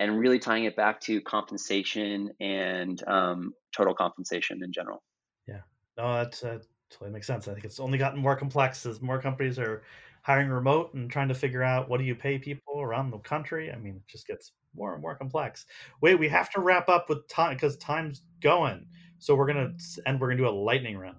And 0.00 0.18
really 0.18 0.38
tying 0.38 0.64
it 0.64 0.76
back 0.76 1.00
to 1.02 1.20
compensation 1.20 2.30
and 2.40 3.02
um, 3.08 3.52
total 3.76 3.94
compensation 3.94 4.62
in 4.62 4.72
general. 4.72 5.02
Yeah, 5.48 5.60
no, 5.96 6.12
that 6.12 6.44
uh, 6.44 6.58
totally 6.90 7.10
makes 7.10 7.26
sense. 7.26 7.48
I 7.48 7.52
think 7.52 7.64
it's 7.64 7.80
only 7.80 7.98
gotten 7.98 8.20
more 8.20 8.36
complex 8.36 8.86
as 8.86 9.00
more 9.00 9.20
companies 9.20 9.58
are 9.58 9.82
hiring 10.22 10.48
remote 10.48 10.94
and 10.94 11.10
trying 11.10 11.28
to 11.28 11.34
figure 11.34 11.62
out 11.62 11.88
what 11.88 11.98
do 11.98 12.04
you 12.04 12.14
pay 12.14 12.38
people 12.38 12.80
around 12.80 13.10
the 13.10 13.18
country. 13.18 13.72
I 13.72 13.76
mean, 13.76 13.96
it 13.96 14.02
just 14.06 14.26
gets 14.26 14.52
more 14.74 14.92
and 14.94 15.02
more 15.02 15.16
complex. 15.16 15.66
Wait, 16.00 16.16
we 16.16 16.28
have 16.28 16.50
to 16.50 16.60
wrap 16.60 16.88
up 16.88 17.08
with 17.08 17.26
time 17.28 17.54
because 17.54 17.76
time's 17.78 18.22
going. 18.40 18.86
So 19.18 19.34
we're 19.34 19.46
gonna 19.46 19.72
and 20.06 20.20
we're 20.20 20.28
gonna 20.28 20.38
do 20.38 20.48
a 20.48 20.50
lightning 20.50 20.96
round. 20.96 21.16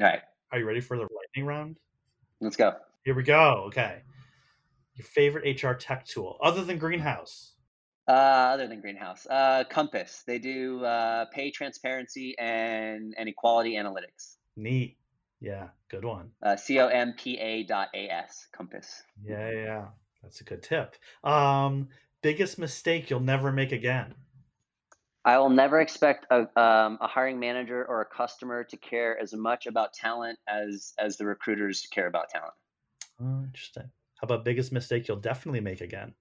All 0.00 0.06
right. 0.06 0.20
Are 0.52 0.58
you 0.58 0.66
ready 0.66 0.80
for 0.80 0.96
the 0.96 1.02
lightning 1.02 1.46
round? 1.46 1.76
Let's 2.40 2.56
go. 2.56 2.74
Here 3.04 3.14
we 3.14 3.22
go. 3.22 3.64
Okay. 3.68 4.02
Your 4.94 5.06
favorite 5.06 5.62
HR 5.62 5.72
tech 5.72 6.06
tool 6.06 6.38
other 6.42 6.64
than 6.64 6.78
Greenhouse? 6.78 7.53
Uh, 8.06 8.10
other 8.52 8.68
than 8.68 8.82
Greenhouse, 8.82 9.26
uh, 9.30 9.64
Compa. 9.70 10.24
They 10.26 10.38
do 10.38 10.84
uh, 10.84 11.24
pay 11.32 11.50
transparency 11.50 12.34
and 12.38 13.14
and 13.16 13.28
equality 13.28 13.76
analytics. 13.76 14.36
Neat. 14.56 14.98
Yeah, 15.40 15.68
good 15.88 16.04
one. 16.04 16.30
Uh, 16.42 16.56
C 16.56 16.78
O 16.80 16.88
M 16.88 17.14
P 17.16 17.38
A 17.38 17.62
dot 17.64 17.88
A 17.94 18.10
S 18.10 18.46
Compass. 18.52 19.02
Yeah, 19.26 19.50
yeah, 19.50 19.84
that's 20.22 20.40
a 20.40 20.44
good 20.44 20.62
tip. 20.62 20.96
Um, 21.22 21.88
biggest 22.22 22.58
mistake 22.58 23.08
you'll 23.08 23.20
never 23.20 23.52
make 23.52 23.72
again? 23.72 24.14
I 25.24 25.38
will 25.38 25.48
never 25.48 25.80
expect 25.80 26.26
a, 26.30 26.40
um, 26.60 26.98
a 27.00 27.06
hiring 27.06 27.40
manager 27.40 27.82
or 27.86 28.02
a 28.02 28.04
customer 28.04 28.64
to 28.64 28.76
care 28.76 29.18
as 29.18 29.32
much 29.32 29.66
about 29.66 29.94
talent 29.94 30.38
as 30.46 30.92
as 30.98 31.16
the 31.16 31.24
recruiters 31.24 31.86
care 31.90 32.06
about 32.06 32.28
talent. 32.28 32.52
Oh, 33.18 33.42
interesting. 33.44 33.90
How 34.16 34.24
about 34.26 34.44
biggest 34.44 34.72
mistake 34.72 35.08
you'll 35.08 35.16
definitely 35.16 35.60
make 35.60 35.80
again? 35.80 36.14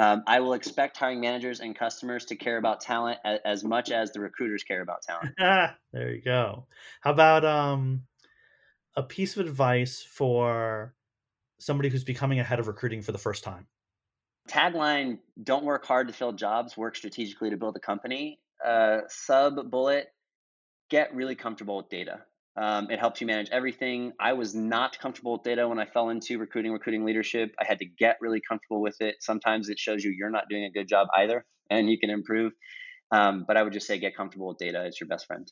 Um, 0.00 0.22
I 0.26 0.40
will 0.40 0.54
expect 0.54 0.96
hiring 0.96 1.20
managers 1.20 1.60
and 1.60 1.76
customers 1.76 2.24
to 2.26 2.36
care 2.36 2.56
about 2.56 2.80
talent 2.80 3.18
as, 3.22 3.40
as 3.44 3.64
much 3.64 3.90
as 3.90 4.12
the 4.12 4.20
recruiters 4.20 4.62
care 4.62 4.80
about 4.80 5.02
talent. 5.02 5.34
there 5.92 6.10
you 6.10 6.22
go. 6.22 6.64
How 7.02 7.10
about 7.10 7.44
um, 7.44 8.04
a 8.96 9.02
piece 9.02 9.36
of 9.36 9.46
advice 9.46 10.02
for 10.02 10.94
somebody 11.58 11.90
who's 11.90 12.02
becoming 12.02 12.40
a 12.40 12.42
head 12.42 12.60
of 12.60 12.66
recruiting 12.66 13.02
for 13.02 13.12
the 13.12 13.18
first 13.18 13.44
time? 13.44 13.66
Tagline 14.48 15.18
Don't 15.44 15.66
work 15.66 15.84
hard 15.84 16.08
to 16.08 16.14
fill 16.14 16.32
jobs, 16.32 16.78
work 16.78 16.96
strategically 16.96 17.50
to 17.50 17.58
build 17.58 17.76
a 17.76 17.80
company. 17.80 18.38
Uh, 18.64 19.00
sub 19.08 19.70
bullet 19.70 20.14
Get 20.88 21.14
really 21.14 21.34
comfortable 21.34 21.76
with 21.76 21.90
data. 21.90 22.22
Um, 22.56 22.90
it 22.90 22.98
helps 22.98 23.20
you 23.20 23.26
manage 23.26 23.48
everything. 23.50 24.12
I 24.18 24.32
was 24.32 24.54
not 24.54 24.98
comfortable 24.98 25.32
with 25.32 25.44
data 25.44 25.68
when 25.68 25.78
I 25.78 25.86
fell 25.86 26.10
into 26.10 26.38
recruiting, 26.38 26.72
recruiting 26.72 27.04
leadership. 27.04 27.54
I 27.60 27.64
had 27.64 27.78
to 27.78 27.86
get 27.86 28.16
really 28.20 28.40
comfortable 28.46 28.82
with 28.82 28.96
it. 29.00 29.16
Sometimes 29.20 29.68
it 29.68 29.78
shows 29.78 30.04
you 30.04 30.10
you're 30.10 30.30
not 30.30 30.48
doing 30.50 30.64
a 30.64 30.70
good 30.70 30.88
job 30.88 31.08
either, 31.16 31.44
and 31.70 31.88
you 31.88 31.98
can 31.98 32.10
improve. 32.10 32.52
Um, 33.12 33.44
but 33.46 33.56
I 33.56 33.62
would 33.62 33.72
just 33.72 33.86
say 33.86 33.98
get 33.98 34.16
comfortable 34.16 34.48
with 34.48 34.58
data. 34.58 34.84
It's 34.84 35.00
your 35.00 35.08
best 35.08 35.26
friend. 35.26 35.50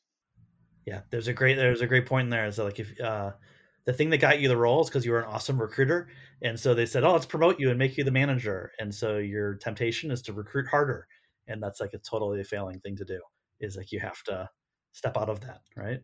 Yeah, 0.87 1.03
there's 1.11 1.29
a 1.29 1.33
great 1.33 1.57
there's 1.57 1.83
a 1.83 1.87
great 1.87 2.07
point 2.07 2.27
in 2.27 2.31
there. 2.31 2.47
Is 2.47 2.59
like 2.59 2.79
if 2.79 2.99
uh, 3.01 3.33
the 3.85 3.93
thing 3.93 4.11
that 4.11 4.19
got 4.19 4.41
you 4.41 4.49
the 4.49 4.57
role 4.57 4.81
is 4.81 4.89
because 4.89 5.05
you 5.05 5.13
were 5.13 5.21
an 5.21 5.29
awesome 5.29 5.61
recruiter, 5.61 6.09
and 6.43 6.59
so 6.59 6.75
they 6.75 6.87
said, 6.87 7.05
"Oh, 7.05 7.13
let's 7.13 7.27
promote 7.27 7.61
you 7.61 7.71
and 7.71 7.79
make 7.79 7.97
you 7.97 8.05
the 8.05 8.11
manager." 8.11 8.73
And 8.79 8.95
so 8.95 9.19
your 9.19 9.57
temptation 9.57 10.11
is 10.11 10.23
to 10.23 10.33
recruit 10.33 10.67
harder, 10.67 11.07
and 11.47 11.63
that's 11.63 11.81
like 11.81 11.95
a 11.95 11.99
totally 11.99 12.43
failing 12.43 12.81
thing 12.81 12.97
to 12.97 13.05
do. 13.05 13.21
Is 13.61 13.77
like 13.77 13.93
you 13.93 14.01
have 14.01 14.23
to 14.25 14.49
step 14.93 15.17
out 15.17 15.29
of 15.29 15.41
that, 15.41 15.61
right? 15.77 16.01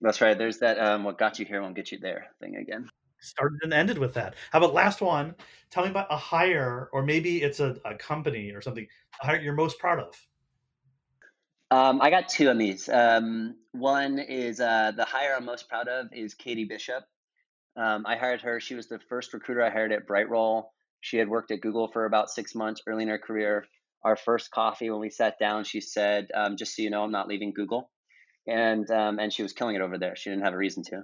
That's 0.00 0.20
right. 0.20 0.36
There's 0.36 0.58
that 0.58 0.78
um, 0.78 1.04
what 1.04 1.18
got 1.18 1.38
you 1.38 1.44
here 1.44 1.60
won't 1.60 1.76
get 1.76 1.92
you 1.92 1.98
there 1.98 2.26
thing 2.40 2.56
again. 2.56 2.88
Started 3.20 3.60
and 3.62 3.72
ended 3.74 3.98
with 3.98 4.14
that. 4.14 4.34
How 4.50 4.58
about 4.58 4.72
last 4.72 5.02
one? 5.02 5.34
Tell 5.70 5.84
me 5.84 5.90
about 5.90 6.06
a 6.10 6.16
hire, 6.16 6.88
or 6.92 7.02
maybe 7.02 7.42
it's 7.42 7.60
a, 7.60 7.76
a 7.84 7.94
company 7.94 8.50
or 8.52 8.62
something, 8.62 8.86
a 9.22 9.26
hire 9.26 9.40
you're 9.40 9.52
most 9.52 9.78
proud 9.78 9.98
of. 9.98 10.26
Um, 11.70 12.00
I 12.00 12.10
got 12.10 12.28
two 12.28 12.48
on 12.48 12.58
these. 12.58 12.88
Um, 12.88 13.56
one 13.72 14.18
is 14.18 14.58
uh, 14.60 14.92
the 14.96 15.04
hire 15.04 15.36
I'm 15.36 15.44
most 15.44 15.68
proud 15.68 15.86
of 15.86 16.06
is 16.12 16.34
Katie 16.34 16.64
Bishop. 16.64 17.04
Um, 17.76 18.04
I 18.06 18.16
hired 18.16 18.40
her. 18.40 18.58
She 18.58 18.74
was 18.74 18.88
the 18.88 18.98
first 18.98 19.32
recruiter 19.32 19.62
I 19.62 19.70
hired 19.70 19.92
at 19.92 20.06
Brightroll. 20.06 20.64
She 21.00 21.16
had 21.16 21.28
worked 21.28 21.50
at 21.50 21.60
Google 21.60 21.88
for 21.88 22.06
about 22.06 22.30
six 22.30 22.54
months 22.54 22.82
early 22.86 23.04
in 23.04 23.08
her 23.08 23.18
career. 23.18 23.66
Our 24.02 24.16
first 24.16 24.50
coffee, 24.50 24.90
when 24.90 25.00
we 25.00 25.10
sat 25.10 25.38
down, 25.38 25.64
she 25.64 25.80
said, 25.80 26.28
um, 26.34 26.56
"Just 26.56 26.74
so 26.74 26.82
you 26.82 26.90
know, 26.90 27.04
I'm 27.04 27.12
not 27.12 27.28
leaving 27.28 27.52
Google." 27.52 27.90
And 28.50 28.90
um, 28.90 29.18
and 29.18 29.32
she 29.32 29.42
was 29.42 29.52
killing 29.52 29.76
it 29.76 29.80
over 29.80 29.96
there. 29.96 30.16
She 30.16 30.30
didn't 30.30 30.44
have 30.44 30.54
a 30.54 30.58
reason 30.58 30.82
to. 30.90 31.02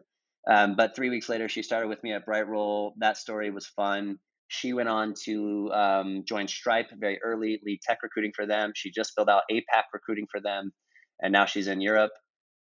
Um, 0.49 0.77
but 0.77 0.95
three 0.95 1.11
weeks 1.11 1.29
later, 1.29 1.49
she 1.49 1.63
started 1.63 1.89
with 1.89 2.03
me 2.03 2.13
at 2.13 2.27
Brightroll. 2.27 2.93
That 2.99 3.17
story 3.17 3.51
was 3.51 3.67
fun. 3.67 4.19
She 4.49 4.73
went 4.73 4.89
on 4.89 5.15
to 5.25 5.71
um, 5.73 6.25
join 6.27 6.47
Stripe 6.47 6.89
very 6.97 7.19
early, 7.23 7.61
lead 7.65 7.81
tech 7.83 7.99
recruiting 8.03 8.33
for 8.35 8.47
them. 8.47 8.73
She 8.75 8.91
just 8.91 9.13
filled 9.15 9.29
out 9.29 9.43
APAC 9.51 9.85
recruiting 9.93 10.27
for 10.31 10.41
them, 10.41 10.73
and 11.21 11.33
now 11.33 11.47
she's 11.47 11.67
in 11.69 11.81
Europe. 11.81 12.13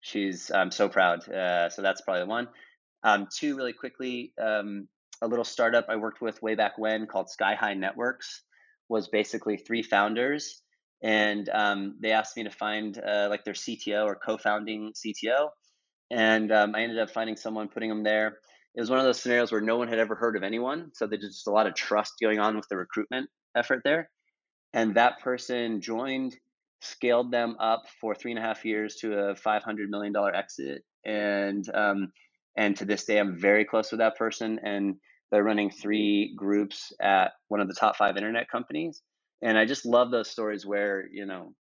She's 0.01 0.51
I'm 0.51 0.71
so 0.71 0.89
proud. 0.89 1.27
Uh, 1.27 1.69
so 1.69 1.81
that's 1.81 2.01
probably 2.01 2.25
one. 2.25 2.47
Um, 3.03 3.27
two, 3.33 3.55
really 3.55 3.73
quickly, 3.73 4.33
um, 4.41 4.87
a 5.21 5.27
little 5.27 5.45
startup 5.45 5.85
I 5.89 5.95
worked 5.95 6.21
with 6.21 6.41
way 6.41 6.55
back 6.55 6.77
when 6.77 7.07
called 7.07 7.27
Skyhigh 7.27 7.77
Networks 7.77 8.41
was 8.89 9.07
basically 9.07 9.57
three 9.57 9.83
founders 9.83 10.61
and 11.05 11.47
um, 11.49 11.95
they 11.99 12.11
asked 12.11 12.35
me 12.35 12.43
to 12.45 12.49
find 12.49 12.97
uh, 12.97 13.27
like 13.29 13.45
their 13.45 13.53
CTO 13.53 14.05
or 14.05 14.15
co-founding 14.15 14.91
CTO, 14.93 15.49
and 16.09 16.51
um, 16.51 16.73
I 16.73 16.81
ended 16.81 16.97
up 16.97 17.11
finding 17.11 17.37
someone, 17.37 17.67
putting 17.67 17.89
them 17.89 18.03
there. 18.03 18.39
It 18.73 18.81
was 18.81 18.89
one 18.89 18.97
of 18.97 19.05
those 19.05 19.21
scenarios 19.21 19.51
where 19.51 19.61
no 19.61 19.77
one 19.77 19.87
had 19.87 19.99
ever 19.99 20.15
heard 20.15 20.35
of 20.35 20.41
anyone, 20.41 20.89
so 20.95 21.05
there's 21.05 21.21
just 21.21 21.47
a 21.47 21.51
lot 21.51 21.67
of 21.67 21.75
trust 21.75 22.13
going 22.19 22.39
on 22.39 22.55
with 22.55 22.67
the 22.69 22.75
recruitment 22.75 23.29
effort 23.55 23.81
there. 23.83 24.09
And 24.73 24.95
that 24.95 25.19
person 25.19 25.79
joined, 25.79 26.35
scaled 26.81 27.31
them 27.31 27.55
up 27.59 27.83
for 28.01 28.15
three 28.15 28.31
and 28.31 28.39
a 28.39 28.43
half 28.43 28.65
years 28.65 28.95
to 29.01 29.13
a 29.29 29.35
five 29.35 29.61
hundred 29.61 29.91
million 29.91 30.11
dollar 30.11 30.35
exit, 30.35 30.83
and 31.05 31.69
um, 31.75 32.13
and 32.57 32.75
to 32.77 32.85
this 32.85 33.05
day, 33.05 33.19
I'm 33.19 33.39
very 33.39 33.63
close 33.63 33.91
with 33.91 33.99
that 33.99 34.17
person, 34.17 34.59
and 34.63 34.95
they're 35.31 35.43
running 35.43 35.69
three 35.69 36.33
groups 36.35 36.93
at 36.99 37.33
one 37.47 37.61
of 37.61 37.67
the 37.67 37.75
top 37.75 37.95
five 37.95 38.17
internet 38.17 38.49
companies 38.49 39.03
and 39.41 39.57
I 39.57 39.65
just 39.65 39.85
love 39.85 40.11
those 40.11 40.29
stories 40.29 40.65
where 40.65 41.07
you 41.11 41.25
know, 41.25 41.53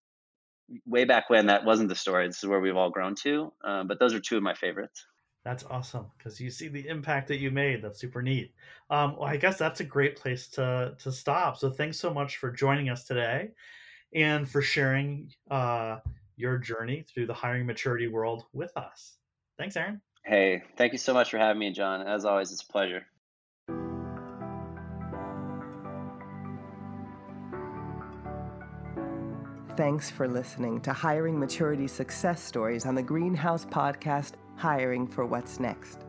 way 0.87 1.05
back 1.05 1.31
when 1.31 1.47
that 1.47 1.65
wasn't 1.65 1.89
the 1.89 1.95
story. 1.95 2.27
This 2.27 2.43
is 2.43 2.49
where 2.49 2.61
we've 2.61 2.77
all 2.77 2.91
grown 2.91 3.15
to. 3.23 3.53
Uh, 3.63 3.85
but 3.85 3.99
those 3.99 4.15
are 4.15 4.21
two 4.21 4.37
of 4.37 4.43
my 4.43 4.55
favorites. 4.55 5.07
That's 5.45 5.65
awesome 5.65 6.07
because 6.17 6.41
you 6.41 6.51
see 6.51 6.69
the 6.69 6.89
impact 6.89 7.29
that 7.29 7.39
you 7.39 7.51
made. 7.51 7.83
That's 7.83 8.01
super 8.01 8.23
neat. 8.23 8.55
Um, 8.89 9.17
well, 9.17 9.29
I 9.29 9.37
guess 9.37 9.59
that's 9.59 9.81
a 9.81 9.85
great 9.85 10.17
place 10.17 10.49
to 10.51 10.95
to 10.99 11.13
stop. 11.13 11.59
So 11.59 11.71
thanks 11.71 11.99
so 11.99 12.13
much 12.13 12.39
for 12.39 12.51
joining 12.51 12.89
us 12.89 13.05
today, 13.05 13.51
and 14.15 14.49
for 14.49 14.63
sharing 14.63 15.31
uh, 15.51 15.99
your 16.37 16.57
journey 16.57 17.05
through 17.13 17.27
the 17.27 17.35
hiring 17.35 17.67
maturity 17.67 18.09
world 18.09 18.45
with 18.55 18.75
us. 18.77 19.19
Thanks, 19.59 19.77
Aaron. 19.77 20.01
Hey, 20.25 20.63
thank 20.79 20.93
you 20.93 20.99
so 20.99 21.13
much 21.13 21.31
for 21.31 21.37
having 21.37 21.61
me, 21.61 21.73
John. 21.73 22.09
As 22.09 22.25
always, 22.25 22.51
it's 22.51 22.63
a 22.63 22.73
pleasure. 22.73 23.07
Thanks 29.77 30.09
for 30.09 30.29
listening 30.29 30.81
to 30.83 30.93
Hiring 30.93 31.37
Maturity 31.37 31.89
Success 31.89 32.41
Stories 32.41 32.87
on 32.87 32.95
the 32.95 33.03
Greenhouse 33.03 33.65
podcast, 33.65 34.35
Hiring 34.55 35.05
for 35.05 35.27
What's 35.27 35.59
Next. 35.59 36.05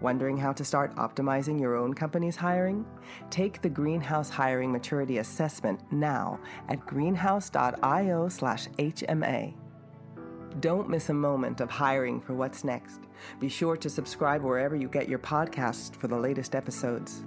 Wondering 0.00 0.36
how 0.36 0.52
to 0.52 0.64
start 0.64 0.94
optimizing 0.94 1.60
your 1.60 1.74
own 1.74 1.94
company's 1.94 2.36
hiring? 2.36 2.86
Take 3.28 3.60
the 3.60 3.68
Greenhouse 3.68 4.30
Hiring 4.30 4.70
Maturity 4.70 5.18
Assessment 5.18 5.80
now 5.90 6.38
at 6.68 6.86
greenhouse.io 6.86 8.28
slash 8.28 8.68
HMA. 8.78 9.52
Don't 10.60 10.88
miss 10.88 11.08
a 11.08 11.14
moment 11.14 11.60
of 11.60 11.70
hiring 11.70 12.20
for 12.20 12.34
what's 12.34 12.62
next. 12.62 13.00
Be 13.40 13.48
sure 13.48 13.76
to 13.78 13.90
subscribe 13.90 14.42
wherever 14.42 14.76
you 14.76 14.86
get 14.86 15.08
your 15.08 15.18
podcasts 15.18 15.92
for 15.96 16.06
the 16.06 16.16
latest 16.16 16.54
episodes. 16.54 17.24